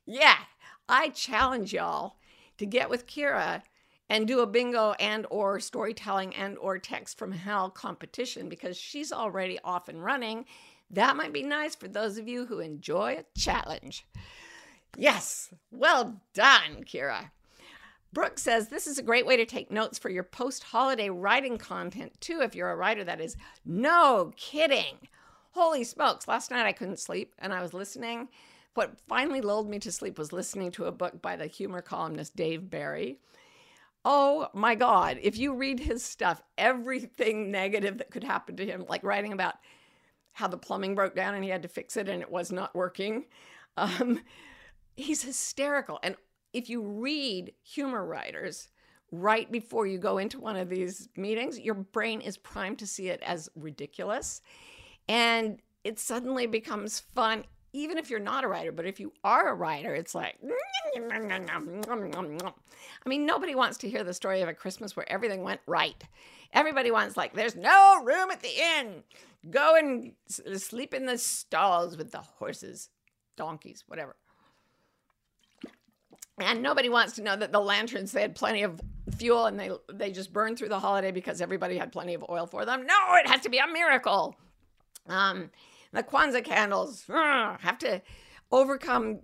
Yeah, 0.04 0.36
I 0.88 1.08
challenge 1.08 1.72
y'all 1.72 2.14
to 2.58 2.64
get 2.64 2.90
with 2.90 3.08
Kira 3.08 3.62
and 4.08 4.28
do 4.28 4.38
a 4.38 4.46
bingo 4.46 4.92
and 5.00 5.26
or 5.28 5.58
storytelling 5.58 6.32
and 6.36 6.56
or 6.58 6.78
text 6.78 7.18
from 7.18 7.32
hell 7.32 7.70
competition 7.70 8.48
because 8.48 8.76
she's 8.76 9.10
already 9.10 9.58
off 9.64 9.88
and 9.88 10.04
running. 10.04 10.44
That 10.90 11.16
might 11.16 11.32
be 11.32 11.42
nice 11.42 11.74
for 11.74 11.88
those 11.88 12.18
of 12.18 12.28
you 12.28 12.46
who 12.46 12.60
enjoy 12.60 13.18
a 13.18 13.38
challenge. 13.38 14.06
Yes, 14.98 15.52
well 15.70 16.22
done, 16.32 16.84
Kira. 16.84 17.30
Brooke 18.14 18.38
says 18.38 18.68
this 18.68 18.86
is 18.86 18.98
a 18.98 19.02
great 19.02 19.26
way 19.26 19.36
to 19.36 19.44
take 19.44 19.70
notes 19.70 19.98
for 19.98 20.08
your 20.08 20.22
post 20.22 20.64
holiday 20.64 21.10
writing 21.10 21.58
content, 21.58 22.18
too, 22.18 22.40
if 22.40 22.54
you're 22.54 22.70
a 22.70 22.76
writer, 22.76 23.04
that 23.04 23.20
is. 23.20 23.36
No 23.66 24.32
kidding. 24.36 24.96
Holy 25.50 25.84
smokes. 25.84 26.26
Last 26.26 26.50
night 26.50 26.64
I 26.64 26.72
couldn't 26.72 26.98
sleep 26.98 27.34
and 27.38 27.52
I 27.52 27.60
was 27.60 27.74
listening. 27.74 28.28
What 28.72 28.98
finally 29.06 29.42
lulled 29.42 29.68
me 29.68 29.78
to 29.80 29.92
sleep 29.92 30.18
was 30.18 30.32
listening 30.32 30.70
to 30.72 30.86
a 30.86 30.92
book 30.92 31.20
by 31.20 31.36
the 31.36 31.46
humor 31.46 31.82
columnist 31.82 32.34
Dave 32.34 32.70
Barry. 32.70 33.18
Oh 34.02 34.48
my 34.54 34.74
God. 34.74 35.18
If 35.20 35.36
you 35.36 35.54
read 35.54 35.80
his 35.80 36.02
stuff, 36.02 36.40
everything 36.56 37.50
negative 37.50 37.98
that 37.98 38.10
could 38.10 38.24
happen 38.24 38.56
to 38.56 38.66
him, 38.66 38.86
like 38.88 39.04
writing 39.04 39.32
about 39.32 39.56
how 40.32 40.48
the 40.48 40.56
plumbing 40.56 40.94
broke 40.94 41.14
down 41.14 41.34
and 41.34 41.44
he 41.44 41.50
had 41.50 41.62
to 41.62 41.68
fix 41.68 41.98
it 41.98 42.08
and 42.08 42.22
it 42.22 42.30
was 42.30 42.50
not 42.50 42.74
working. 42.74 43.26
Um, 43.78 44.20
he's 44.96 45.22
hysterical. 45.22 45.98
And 46.02 46.16
if 46.52 46.70
you 46.70 46.82
read 46.82 47.52
humor 47.62 48.04
writers 48.04 48.68
right 49.12 49.50
before 49.52 49.86
you 49.86 49.98
go 49.98 50.18
into 50.18 50.40
one 50.40 50.56
of 50.56 50.68
these 50.68 51.08
meetings, 51.16 51.60
your 51.60 51.74
brain 51.74 52.20
is 52.20 52.36
primed 52.36 52.78
to 52.80 52.86
see 52.86 53.08
it 53.08 53.22
as 53.22 53.48
ridiculous. 53.54 54.40
And 55.08 55.60
it 55.84 56.00
suddenly 56.00 56.46
becomes 56.46 56.98
fun, 56.98 57.44
even 57.72 57.98
if 57.98 58.10
you're 58.10 58.18
not 58.18 58.42
a 58.42 58.48
writer. 58.48 58.72
But 58.72 58.86
if 58.86 58.98
you 58.98 59.12
are 59.22 59.50
a 59.50 59.54
writer, 59.54 59.94
it's 59.94 60.14
like, 60.14 60.36
I 60.94 63.08
mean, 63.08 63.26
nobody 63.26 63.54
wants 63.54 63.78
to 63.78 63.88
hear 63.88 64.02
the 64.02 64.14
story 64.14 64.40
of 64.40 64.48
a 64.48 64.54
Christmas 64.54 64.96
where 64.96 65.10
everything 65.10 65.42
went 65.42 65.60
right. 65.66 66.02
Everybody 66.52 66.90
wants, 66.90 67.16
like, 67.16 67.34
there's 67.34 67.54
no 67.54 68.02
room 68.02 68.30
at 68.30 68.40
the 68.40 68.52
inn. 68.78 69.02
Go 69.50 69.76
and 69.76 70.12
sleep 70.28 70.94
in 70.94 71.06
the 71.06 71.18
stalls 71.18 71.96
with 71.96 72.10
the 72.10 72.18
horses, 72.18 72.88
donkeys, 73.36 73.84
whatever. 73.86 74.16
And 76.38 76.62
nobody 76.62 76.88
wants 76.88 77.14
to 77.14 77.22
know 77.22 77.34
that 77.36 77.52
the 77.52 77.60
lanterns, 77.60 78.12
they 78.12 78.20
had 78.20 78.34
plenty 78.34 78.62
of 78.62 78.80
fuel 79.16 79.46
and 79.46 79.58
they 79.58 79.70
they 79.92 80.10
just 80.10 80.32
burned 80.32 80.58
through 80.58 80.68
the 80.68 80.78
holiday 80.78 81.10
because 81.10 81.40
everybody 81.40 81.78
had 81.78 81.92
plenty 81.92 82.14
of 82.14 82.24
oil 82.28 82.46
for 82.46 82.64
them. 82.64 82.86
No, 82.86 82.94
it 83.14 83.28
has 83.28 83.40
to 83.42 83.48
be 83.48 83.58
a 83.58 83.66
miracle. 83.66 84.36
Um, 85.08 85.50
the 85.92 86.02
Kwanzaa 86.02 86.44
candles 86.44 87.08
uh, 87.08 87.56
have 87.60 87.78
to 87.78 88.02
overcome 88.52 89.20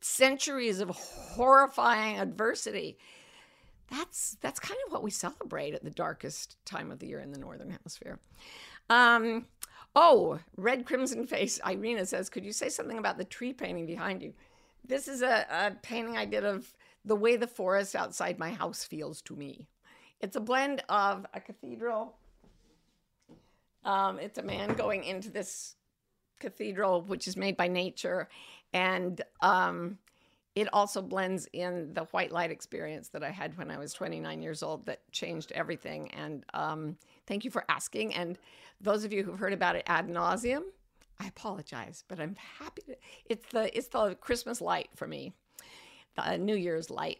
centuries 0.00 0.80
of 0.80 0.90
horrifying 0.90 2.18
adversity. 2.18 2.98
That's 3.90 4.36
that's 4.40 4.60
kind 4.60 4.78
of 4.86 4.92
what 4.92 5.02
we 5.02 5.10
celebrate 5.10 5.74
at 5.74 5.84
the 5.84 5.90
darkest 5.90 6.56
time 6.64 6.90
of 6.90 7.00
the 7.00 7.06
year 7.06 7.20
in 7.20 7.32
the 7.32 7.38
northern 7.38 7.70
hemisphere. 7.70 8.18
Um, 8.88 9.46
oh, 9.94 10.38
red 10.56 10.86
crimson 10.86 11.26
face. 11.26 11.60
Irina 11.66 12.06
says, 12.06 12.30
"Could 12.30 12.44
you 12.44 12.52
say 12.52 12.68
something 12.68 12.98
about 12.98 13.18
the 13.18 13.24
tree 13.24 13.52
painting 13.52 13.86
behind 13.86 14.22
you?" 14.22 14.32
This 14.86 15.08
is 15.08 15.22
a, 15.22 15.46
a 15.50 15.70
painting 15.82 16.16
I 16.16 16.24
did 16.24 16.44
of 16.44 16.72
the 17.04 17.16
way 17.16 17.36
the 17.36 17.46
forest 17.46 17.96
outside 17.96 18.38
my 18.38 18.50
house 18.50 18.84
feels 18.84 19.22
to 19.22 19.34
me. 19.34 19.68
It's 20.20 20.36
a 20.36 20.40
blend 20.40 20.82
of 20.88 21.26
a 21.34 21.40
cathedral. 21.40 22.16
Um, 23.84 24.18
it's 24.18 24.38
a 24.38 24.42
man 24.42 24.74
going 24.74 25.04
into 25.04 25.30
this 25.30 25.76
cathedral, 26.40 27.02
which 27.02 27.28
is 27.28 27.36
made 27.36 27.56
by 27.56 27.68
nature, 27.68 28.28
and 28.72 29.20
um, 29.40 29.98
it 30.54 30.68
also 30.72 31.02
blends 31.02 31.48
in 31.52 31.92
the 31.94 32.04
white 32.04 32.30
light 32.30 32.50
experience 32.50 33.08
that 33.08 33.24
I 33.24 33.30
had 33.30 33.58
when 33.58 33.70
I 33.70 33.78
was 33.78 33.92
29 33.92 34.40
years 34.40 34.62
old 34.62 34.86
that 34.86 35.00
changed 35.10 35.52
everything. 35.52 36.10
And 36.12 36.44
um, 36.54 36.96
thank 37.26 37.44
you 37.44 37.50
for 37.50 37.64
asking. 37.68 38.14
And 38.14 38.38
those 38.80 39.04
of 39.04 39.12
you 39.12 39.24
who've 39.24 39.38
heard 39.38 39.52
about 39.52 39.76
it 39.76 39.82
ad 39.86 40.08
nauseum, 40.08 40.62
I 41.20 41.26
apologize, 41.26 42.04
but 42.08 42.20
I'm 42.20 42.36
happy. 42.58 42.82
To, 42.82 42.96
it's 43.26 43.46
the 43.48 43.76
it's 43.76 43.88
the 43.88 44.14
Christmas 44.16 44.60
light 44.60 44.88
for 44.96 45.06
me, 45.06 45.32
the 46.16 46.36
New 46.36 46.56
Year's 46.56 46.90
light. 46.90 47.18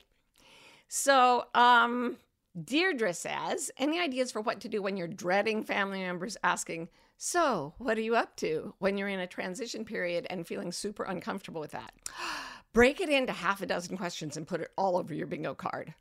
So, 0.88 1.46
um, 1.54 2.18
Deirdre 2.62 3.14
says, 3.14 3.70
any 3.78 3.98
ideas 3.98 4.30
for 4.30 4.40
what 4.40 4.60
to 4.60 4.68
do 4.68 4.80
when 4.80 4.96
you're 4.96 5.08
dreading 5.08 5.64
family 5.64 6.00
members 6.00 6.36
asking, 6.44 6.88
so 7.16 7.74
what 7.78 7.98
are 7.98 8.02
you 8.02 8.16
up 8.16 8.36
to 8.36 8.74
when 8.78 8.96
you're 8.96 9.08
in 9.08 9.20
a 9.20 9.26
transition 9.26 9.84
period 9.84 10.26
and 10.30 10.46
feeling 10.46 10.72
super 10.72 11.04
uncomfortable 11.04 11.60
with 11.60 11.72
that? 11.72 11.92
Break 12.72 13.00
it 13.00 13.08
into 13.08 13.32
half 13.32 13.62
a 13.62 13.66
dozen 13.66 13.96
questions 13.96 14.36
and 14.36 14.46
put 14.46 14.60
it 14.60 14.70
all 14.76 14.96
over 14.96 15.14
your 15.14 15.26
bingo 15.26 15.54
card. 15.54 15.94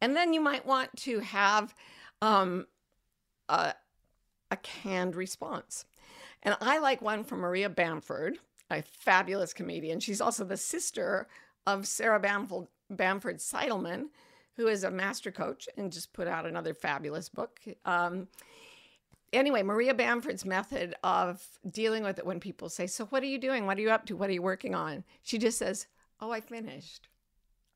And 0.00 0.14
then 0.14 0.32
you 0.32 0.40
might 0.40 0.66
want 0.66 0.94
to 0.98 1.20
have 1.20 1.74
um, 2.20 2.66
a, 3.48 3.74
a 4.50 4.56
canned 4.58 5.16
response. 5.16 5.86
And 6.44 6.56
I 6.60 6.78
like 6.78 7.00
one 7.00 7.24
from 7.24 7.40
Maria 7.40 7.68
Bamford, 7.68 8.38
a 8.70 8.82
fabulous 8.82 9.52
comedian. 9.52 10.00
She's 10.00 10.20
also 10.20 10.44
the 10.44 10.56
sister 10.56 11.26
of 11.66 11.86
Sarah 11.86 12.20
Bamford, 12.20 12.66
Bamford 12.90 13.38
Seidelman, 13.38 14.08
who 14.56 14.66
is 14.66 14.84
a 14.84 14.90
master 14.90 15.32
coach 15.32 15.68
and 15.76 15.92
just 15.92 16.12
put 16.12 16.28
out 16.28 16.46
another 16.46 16.74
fabulous 16.74 17.28
book. 17.28 17.60
Um, 17.84 18.28
anyway, 19.32 19.62
Maria 19.62 19.94
Bamford's 19.94 20.44
method 20.44 20.94
of 21.02 21.44
dealing 21.70 22.04
with 22.04 22.18
it 22.18 22.26
when 22.26 22.40
people 22.40 22.68
say, 22.68 22.86
So, 22.86 23.06
what 23.06 23.22
are 23.22 23.26
you 23.26 23.38
doing? 23.38 23.66
What 23.66 23.78
are 23.78 23.82
you 23.82 23.90
up 23.90 24.06
to? 24.06 24.16
What 24.16 24.30
are 24.30 24.34
you 24.34 24.42
working 24.42 24.74
on? 24.74 25.04
She 25.22 25.38
just 25.38 25.58
says, 25.58 25.86
Oh, 26.20 26.30
I 26.30 26.40
finished. 26.40 27.08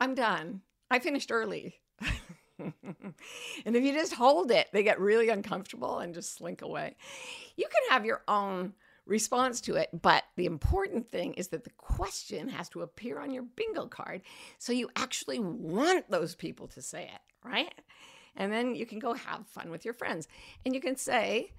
I'm 0.01 0.15
done. 0.15 0.61
I 0.91 0.99
finished 0.99 1.33
early. 1.33 1.81
and 3.65 3.77
if 3.77 3.83
you 3.83 3.93
just 3.93 4.15
hold 4.15 4.51
it, 4.51 4.69
they 4.73 4.83
get 4.83 5.01
really 5.01 5.29
uncomfortable 5.29 5.99
and 5.99 6.15
just 6.15 6.35
slink 6.37 6.63
away. 6.63 6.97
You 7.57 7.67
can 7.67 7.91
have 7.91 8.05
your 8.05 8.23
own 8.29 8.75
response 9.07 9.61
to 9.63 9.77
it, 9.77 9.89
but 10.03 10.25
the 10.37 10.47
important 10.47 11.11
thing 11.11 11.35
is 11.35 11.49
that 11.49 11.65
the 11.65 11.71
question 11.71 12.49
has 12.49 12.69
to 12.71 12.83
appear 12.83 13.19
on 13.19 13.31
your 13.31 13.43
bingo 13.43 13.87
card 13.87 14.23
so 14.59 14.73
you 14.73 14.91
actually 14.97 15.39
want 15.39 16.11
those 16.11 16.35
people 16.35 16.69
to 16.69 16.83
say 16.83 17.05
it, 17.05 17.49
right? 17.49 17.73
And 18.37 18.53
then 18.53 18.75
you 18.75 18.87
can 18.87 18.99
go 18.99 19.15
have 19.15 19.47
fun 19.47 19.71
with 19.71 19.85
your 19.85 19.95
friends. 19.95 20.29
And 20.65 20.75
you 20.75 20.81
can 20.81 20.97
say, 20.97 21.53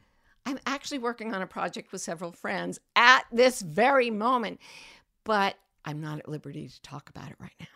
I'm 0.46 0.60
actually 0.66 1.00
working 1.00 1.34
on 1.34 1.42
a 1.42 1.48
project 1.48 1.92
with 1.92 2.02
several 2.02 2.32
friends 2.32 2.80
at 2.96 3.26
this 3.32 3.62
very 3.62 4.10
moment, 4.10 4.60
but 5.24 5.56
I'm 5.84 6.00
not 6.00 6.20
at 6.20 6.30
liberty 6.30 6.68
to 6.68 6.82
talk 6.82 7.10
about 7.10 7.30
it 7.30 7.36
right 7.40 7.54
now. 7.60 7.68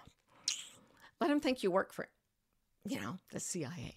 Let 1.19 1.29
them 1.29 1.39
think 1.39 1.63
you 1.63 1.71
work 1.71 1.93
for 1.93 2.07
you 2.85 2.99
know, 2.99 3.17
the 3.31 3.39
CIA. 3.39 3.95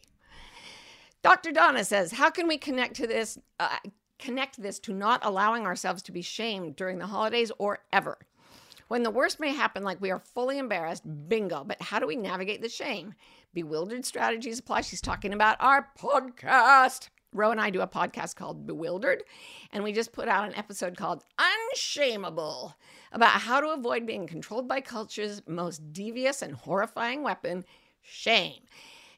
Dr. 1.22 1.52
Donna 1.52 1.84
says, 1.84 2.12
"How 2.12 2.30
can 2.30 2.46
we 2.46 2.58
connect 2.58 2.94
to 2.96 3.06
this 3.06 3.38
uh, 3.58 3.78
connect 4.18 4.60
this 4.62 4.78
to 4.80 4.92
not 4.92 5.24
allowing 5.24 5.66
ourselves 5.66 6.02
to 6.02 6.12
be 6.12 6.22
shamed 6.22 6.76
during 6.76 6.98
the 6.98 7.06
holidays 7.06 7.50
or 7.58 7.80
ever? 7.92 8.18
When 8.88 9.02
the 9.02 9.10
worst 9.10 9.40
may 9.40 9.52
happen 9.52 9.82
like 9.82 10.00
we 10.00 10.12
are 10.12 10.20
fully 10.20 10.58
embarrassed, 10.58 11.02
bingo, 11.28 11.64
but 11.64 11.82
how 11.82 11.98
do 11.98 12.06
we 12.06 12.14
navigate 12.14 12.62
the 12.62 12.68
shame? 12.68 13.14
Bewildered 13.52 14.04
strategies 14.04 14.60
apply. 14.60 14.82
She's 14.82 15.00
talking 15.00 15.32
about 15.32 15.56
our 15.60 15.88
podcast. 15.98 17.08
Ro 17.32 17.50
and 17.50 17.60
I 17.60 17.70
do 17.70 17.80
a 17.80 17.88
podcast 17.88 18.36
called 18.36 18.66
Bewildered, 18.66 19.22
and 19.72 19.82
we 19.82 19.92
just 19.92 20.12
put 20.12 20.28
out 20.28 20.48
an 20.48 20.54
episode 20.54 20.96
called 20.96 21.24
Unshameable 21.38 22.74
about 23.12 23.40
how 23.40 23.60
to 23.60 23.70
avoid 23.70 24.06
being 24.06 24.26
controlled 24.26 24.68
by 24.68 24.80
culture's 24.80 25.42
most 25.46 25.92
devious 25.92 26.40
and 26.40 26.54
horrifying 26.54 27.22
weapon, 27.22 27.64
shame. 28.06 28.62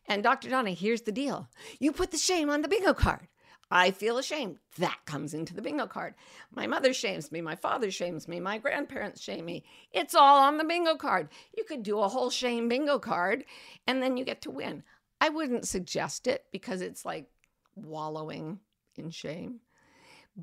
And 0.06 0.22
Dr. 0.22 0.48
Donna, 0.48 0.70
here's 0.70 1.02
the 1.02 1.12
deal 1.12 1.48
you 1.78 1.92
put 1.92 2.10
the 2.10 2.18
shame 2.18 2.50
on 2.50 2.62
the 2.62 2.68
bingo 2.68 2.94
card. 2.94 3.28
I 3.70 3.90
feel 3.90 4.16
ashamed. 4.16 4.58
That 4.78 4.98
comes 5.04 5.34
into 5.34 5.54
the 5.54 5.60
bingo 5.60 5.86
card. 5.86 6.14
My 6.50 6.66
mother 6.66 6.94
shames 6.94 7.30
me. 7.30 7.42
My 7.42 7.54
father 7.54 7.90
shames 7.90 8.26
me. 8.26 8.40
My 8.40 8.56
grandparents 8.56 9.20
shame 9.20 9.44
me. 9.44 9.64
It's 9.92 10.14
all 10.14 10.38
on 10.38 10.56
the 10.56 10.64
bingo 10.64 10.96
card. 10.96 11.28
You 11.56 11.64
could 11.64 11.82
do 11.82 12.00
a 12.00 12.08
whole 12.08 12.30
shame 12.30 12.68
bingo 12.68 12.98
card 12.98 13.44
and 13.86 14.02
then 14.02 14.16
you 14.16 14.24
get 14.24 14.40
to 14.42 14.50
win. 14.50 14.84
I 15.20 15.28
wouldn't 15.28 15.68
suggest 15.68 16.26
it 16.26 16.44
because 16.50 16.80
it's 16.80 17.04
like 17.04 17.26
wallowing 17.74 18.60
in 18.96 19.10
shame. 19.10 19.60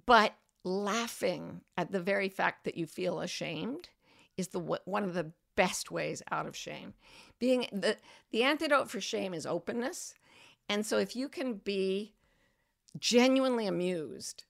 But 0.05 0.35
laughing 0.63 1.61
at 1.77 1.91
the 1.91 2.01
very 2.01 2.29
fact 2.29 2.65
that 2.65 2.77
you 2.77 2.85
feel 2.85 3.21
ashamed 3.21 3.89
is 4.37 4.49
the 4.49 4.59
one 4.59 5.03
of 5.03 5.13
the 5.13 5.31
best 5.55 5.91
ways 5.91 6.21
out 6.31 6.45
of 6.47 6.55
shame. 6.55 6.93
Being 7.39 7.67
the 7.71 7.97
the 8.31 8.43
antidote 8.43 8.89
for 8.89 9.01
shame 9.01 9.33
is 9.33 9.45
openness. 9.45 10.15
And 10.67 10.85
so 10.85 10.97
if 10.97 11.15
you 11.15 11.29
can 11.29 11.55
be 11.55 12.13
genuinely 12.99 13.67
amused 13.67 14.45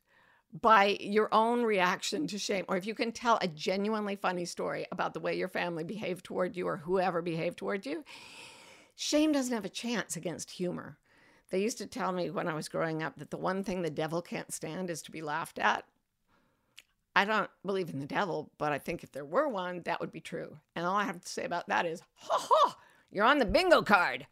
by 0.62 0.98
your 1.02 1.28
own 1.34 1.64
reaction 1.64 2.28
to 2.28 2.38
shame, 2.38 2.64
or 2.70 2.78
if 2.78 2.86
you 2.86 2.96
can 2.96 3.12
tell 3.12 3.38
a 3.42 3.48
genuinely 3.48 4.16
funny 4.16 4.46
story 4.46 4.86
about 4.92 5.14
the 5.14 5.20
way 5.20 5.36
your 5.36 5.50
family 5.50 5.84
behaved 5.84 6.24
toward 6.24 6.56
you 6.56 6.68
or 6.68 6.78
whoever 6.78 7.22
behaved 7.22 7.58
toward 7.58 7.86
you, 7.86 8.06
shame 8.96 9.34
doesn't 9.34 9.54
have 9.54 9.66
a 9.66 9.70
chance 9.70 10.16
against 10.16 10.52
humor. 10.52 10.98
They 11.50 11.62
used 11.62 11.78
to 11.80 11.88
tell 11.88 12.12
me 12.12 12.30
when 12.30 12.48
I 12.48 12.54
was 12.54 12.70
growing 12.70 13.04
up 13.04 13.18
that 13.18 13.32
the 13.32 13.38
one 13.38 13.64
thing 13.64 13.82
the 13.82 13.90
devil 13.90 14.22
can't 14.22 14.54
stand 14.54 14.90
is 14.90 15.02
to 15.04 15.12
be 15.12 15.22
laughed 15.22 15.60
at. 15.60 15.86
I 17.16 17.24
don't 17.26 17.50
believe 17.66 17.90
in 17.90 18.00
the 18.00 18.06
devil, 18.06 18.52
but 18.58 18.72
I 18.72 18.78
think 18.78 19.04
if 19.04 19.12
there 19.12 19.26
were 19.26 19.48
one, 19.48 19.82
that 19.86 20.02
would 20.02 20.12
be 20.12 20.20
true. 20.20 20.58
And 20.76 20.86
all 20.86 20.96
I 20.96 21.06
have 21.06 21.22
to 21.22 21.30
say 21.30 21.46
about 21.46 21.68
that 21.70 21.86
is, 21.86 22.02
ha 22.16 22.38
ha, 22.38 22.78
you're 23.12 23.26
on 23.26 23.40
the 23.40 23.46
bingo 23.46 23.82
card. 23.82 24.28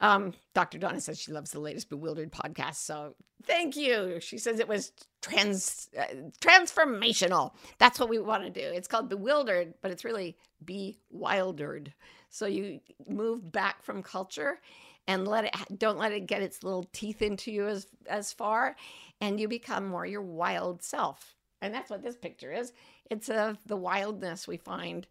Um, 0.00 0.34
Dr. 0.54 0.78
Donna 0.78 1.00
says 1.00 1.18
she 1.18 1.32
loves 1.32 1.52
the 1.52 1.60
latest 1.60 1.88
Bewildered 1.88 2.30
podcast, 2.30 2.74
so 2.76 3.14
thank 3.44 3.76
you. 3.76 4.18
She 4.20 4.36
says 4.36 4.58
it 4.58 4.68
was 4.68 4.92
trans 5.22 5.88
uh, 5.98 6.30
transformational. 6.40 7.52
That's 7.78 7.98
what 7.98 8.10
we 8.10 8.18
want 8.18 8.44
to 8.44 8.50
do. 8.50 8.60
It's 8.60 8.88
called 8.88 9.08
Bewildered, 9.08 9.74
but 9.80 9.90
it's 9.90 10.04
really 10.04 10.36
Be 10.62 10.98
Wildered. 11.10 11.94
So 12.28 12.46
you 12.46 12.80
move 13.08 13.50
back 13.50 13.82
from 13.82 14.02
culture 14.02 14.60
and 15.06 15.28
let 15.28 15.44
it 15.44 15.78
don't 15.78 15.98
let 15.98 16.12
it 16.12 16.26
get 16.26 16.42
its 16.42 16.62
little 16.62 16.84
teeth 16.92 17.22
into 17.22 17.50
you 17.50 17.66
as 17.66 17.86
as 18.06 18.32
far, 18.32 18.76
and 19.20 19.38
you 19.38 19.48
become 19.48 19.86
more 19.86 20.04
your 20.04 20.22
wild 20.22 20.82
self. 20.82 21.33
And 21.64 21.72
that's 21.72 21.88
what 21.88 22.02
this 22.02 22.16
picture 22.16 22.52
is. 22.52 22.74
It's 23.10 23.30
of 23.30 23.56
the 23.64 23.76
wildness 23.76 24.46
we 24.46 24.58
find 24.58 25.06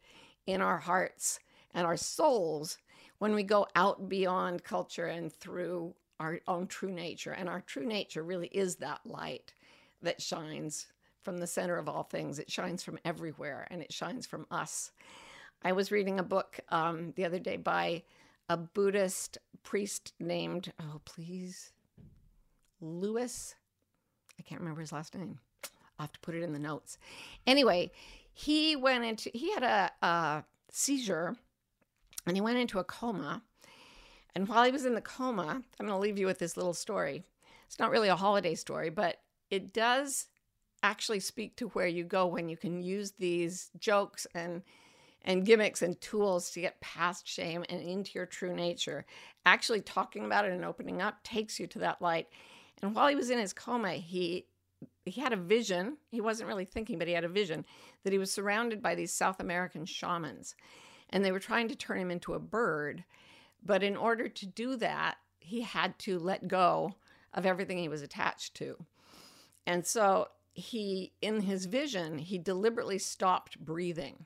in 0.45 0.61
our 0.61 0.77
hearts 0.77 1.39
and 1.73 1.87
our 1.87 1.97
souls 1.97 2.77
when 3.17 3.33
we 3.33 3.41
go 3.41 3.65
out 3.75 4.07
beyond 4.07 4.63
culture 4.63 5.07
and 5.07 5.33
through 5.33 5.95
our 6.19 6.39
own 6.47 6.67
true 6.67 6.91
nature. 6.91 7.31
And 7.31 7.49
our 7.49 7.61
true 7.61 7.87
nature 7.87 8.21
really 8.21 8.49
is 8.49 8.75
that 8.75 8.99
light 9.03 9.51
that 10.03 10.21
shines 10.21 10.85
from 11.23 11.39
the 11.39 11.47
center 11.47 11.77
of 11.77 11.89
all 11.89 12.03
things. 12.03 12.37
It 12.37 12.51
shines 12.51 12.83
from 12.83 12.99
everywhere 13.03 13.67
and 13.71 13.81
it 13.81 13.91
shines 13.91 14.27
from 14.27 14.45
us. 14.51 14.91
I 15.63 15.71
was 15.71 15.91
reading 15.91 16.19
a 16.19 16.23
book 16.23 16.59
um, 16.69 17.13
the 17.15 17.25
other 17.25 17.39
day 17.39 17.57
by 17.57 18.03
a 18.47 18.57
Buddhist 18.57 19.39
priest 19.63 20.13
named, 20.19 20.71
oh, 20.79 21.01
please, 21.03 21.73
Lewis. 22.79 23.55
I 24.37 24.43
can't 24.43 24.61
remember 24.61 24.81
his 24.81 24.91
last 24.91 25.15
name. 25.15 25.39
I'll 25.97 26.05
have 26.05 26.13
to 26.13 26.19
put 26.19 26.35
it 26.35 26.43
in 26.43 26.53
the 26.53 26.59
notes. 26.59 26.97
Anyway, 27.45 27.91
he 28.33 28.75
went 28.75 29.05
into, 29.05 29.29
he 29.33 29.53
had 29.53 29.63
a, 29.63 29.91
a 30.05 30.43
seizure 30.71 31.35
and 32.25 32.35
he 32.35 32.41
went 32.41 32.57
into 32.57 32.79
a 32.79 32.83
coma. 32.83 33.43
And 34.35 34.47
while 34.47 34.63
he 34.63 34.71
was 34.71 34.85
in 34.85 34.95
the 34.95 35.01
coma, 35.01 35.61
I'm 35.79 35.87
going 35.87 35.89
to 35.89 35.97
leave 35.97 36.17
you 36.17 36.25
with 36.25 36.39
this 36.39 36.57
little 36.57 36.73
story. 36.73 37.23
It's 37.67 37.79
not 37.79 37.91
really 37.91 38.09
a 38.09 38.15
holiday 38.15 38.55
story, 38.55 38.89
but 38.89 39.21
it 39.49 39.73
does 39.73 40.27
actually 40.81 41.19
speak 41.19 41.55
to 41.57 41.69
where 41.69 41.87
you 41.87 42.03
go 42.03 42.27
when 42.27 42.49
you 42.49 42.57
can 42.57 42.81
use 42.81 43.11
these 43.11 43.69
jokes 43.79 44.27
and 44.33 44.61
and 45.25 45.45
gimmicks 45.45 45.81
and 45.81 45.99
tools 46.01 46.51
to 46.51 46.59
get 46.59 46.81
past 46.81 47.25
shame 47.25 47.63
and 47.69 47.81
into 47.81 48.11
your 48.13 48.25
true 48.25 48.53
nature. 48.53 49.05
Actually, 49.45 49.79
talking 49.79 50.25
about 50.25 50.43
it 50.43 50.51
and 50.51 50.65
opening 50.65 51.01
up 51.01 51.23
takes 51.23 51.61
you 51.61 51.67
to 51.67 51.79
that 51.79 52.01
light. 52.01 52.27
And 52.81 52.93
while 52.93 53.07
he 53.07 53.15
was 53.15 53.29
in 53.29 53.39
his 53.39 53.53
coma, 53.53 53.93
he 53.93 54.45
he 55.05 55.21
had 55.21 55.33
a 55.33 55.37
vision. 55.37 55.97
He 56.09 56.21
wasn't 56.21 56.47
really 56.47 56.65
thinking, 56.65 56.97
but 56.97 57.07
he 57.07 57.13
had 57.13 57.23
a 57.23 57.29
vision 57.29 57.65
that 58.03 58.13
he 58.13 58.19
was 58.19 58.31
surrounded 58.31 58.81
by 58.81 58.95
these 58.95 59.13
South 59.13 59.39
American 59.39 59.85
shamans, 59.85 60.55
and 61.09 61.23
they 61.23 61.31
were 61.31 61.39
trying 61.39 61.67
to 61.69 61.75
turn 61.75 61.99
him 61.99 62.11
into 62.11 62.33
a 62.33 62.39
bird. 62.39 63.03
But 63.65 63.83
in 63.83 63.95
order 63.95 64.27
to 64.27 64.45
do 64.45 64.75
that, 64.77 65.15
he 65.39 65.61
had 65.61 65.97
to 65.99 66.19
let 66.19 66.47
go 66.47 66.95
of 67.33 67.45
everything 67.45 67.77
he 67.77 67.89
was 67.89 68.01
attached 68.01 68.55
to. 68.55 68.85
And 69.65 69.85
so 69.85 70.27
he, 70.53 71.13
in 71.21 71.41
his 71.41 71.65
vision, 71.65 72.17
he 72.17 72.37
deliberately 72.37 72.99
stopped 72.99 73.59
breathing. 73.63 74.25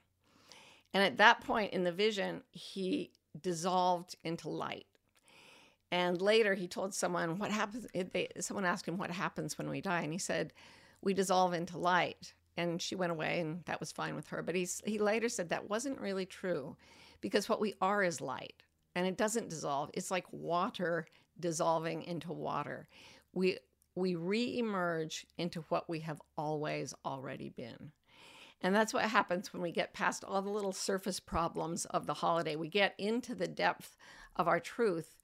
And 0.94 1.04
at 1.04 1.18
that 1.18 1.42
point 1.42 1.74
in 1.74 1.84
the 1.84 1.92
vision, 1.92 2.44
he 2.52 3.12
dissolved 3.40 4.16
into 4.24 4.50
light. 4.50 4.88
And 5.92 6.22
later 6.22 6.54
he 6.54 6.68
told 6.68 6.94
someone, 6.94 7.40
What 7.40 7.52
happens? 7.52 7.88
They, 7.94 8.30
someone 8.40 8.66
asked 8.66 8.88
him, 8.88 8.98
What 8.98 9.12
happens 9.12 9.58
when 9.58 9.70
we 9.70 9.82
die? 9.82 10.02
And 10.02 10.12
he 10.12 10.20
said, 10.20 10.54
We 11.02 11.14
dissolve 11.14 11.54
into 11.54 11.78
light. 11.78 12.34
And 12.58 12.82
she 12.82 12.96
went 12.96 13.12
away, 13.12 13.40
and 13.40 13.64
that 13.66 13.80
was 13.80 13.92
fine 13.92 14.16
with 14.16 14.28
her. 14.30 14.42
But 14.42 14.56
he's, 14.56 14.82
he 14.84 14.98
later 14.98 15.30
said 15.30 15.50
that 15.50 15.70
wasn't 15.70 16.02
really 16.02 16.26
true 16.26 16.76
because 17.22 17.48
what 17.48 17.62
we 17.62 17.76
are 17.82 18.04
is 18.04 18.20
light 18.20 18.64
and 18.96 19.06
it 19.06 19.16
doesn't 19.16 19.50
dissolve. 19.50 19.92
It's 19.94 20.10
like 20.10 20.26
water 20.32 21.06
dissolving 21.40 22.02
into 22.02 22.34
water. 22.34 22.88
We, 23.32 23.60
we 23.94 24.16
re 24.16 24.58
emerge 24.58 25.28
into 25.38 25.62
what 25.70 25.88
we 25.88 26.00
have 26.00 26.20
always 26.36 26.96
already 27.06 27.50
been. 27.50 27.92
And 28.62 28.74
that's 28.74 28.94
what 28.94 29.04
happens 29.04 29.54
when 29.54 29.62
we 29.62 29.72
get 29.72 29.94
past 29.94 30.24
all 30.24 30.42
the 30.42 30.50
little 30.50 30.74
surface 30.74 31.20
problems 31.20 31.86
of 31.86 32.08
the 32.08 32.16
holiday. 32.16 32.56
We 32.56 32.70
get 32.70 32.96
into 32.98 33.36
the 33.36 33.48
depth 33.48 33.96
of 34.38 34.48
our 34.48 34.60
truth 34.60 35.18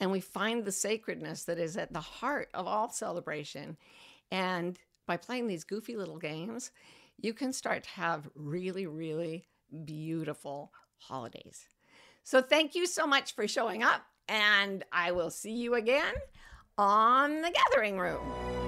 and 0.00 0.10
we 0.10 0.20
find 0.20 0.64
the 0.64 0.72
sacredness 0.72 1.44
that 1.44 1.58
is 1.58 1.76
at 1.76 1.92
the 1.92 2.00
heart 2.00 2.48
of 2.54 2.66
all 2.66 2.90
celebration. 2.90 3.76
And 4.30 4.78
by 5.06 5.16
playing 5.16 5.46
these 5.46 5.64
goofy 5.64 5.96
little 5.96 6.18
games, 6.18 6.70
you 7.20 7.34
can 7.34 7.52
start 7.52 7.84
to 7.84 7.90
have 7.90 8.28
really, 8.34 8.86
really 8.86 9.46
beautiful 9.84 10.72
holidays. 10.98 11.66
So 12.22 12.40
thank 12.40 12.74
you 12.74 12.86
so 12.86 13.06
much 13.06 13.34
for 13.34 13.48
showing 13.48 13.82
up, 13.82 14.02
and 14.28 14.84
I 14.92 15.12
will 15.12 15.30
see 15.30 15.52
you 15.52 15.74
again 15.74 16.14
on 16.76 17.40
the 17.40 17.50
Gathering 17.50 17.98
Room. 17.98 18.67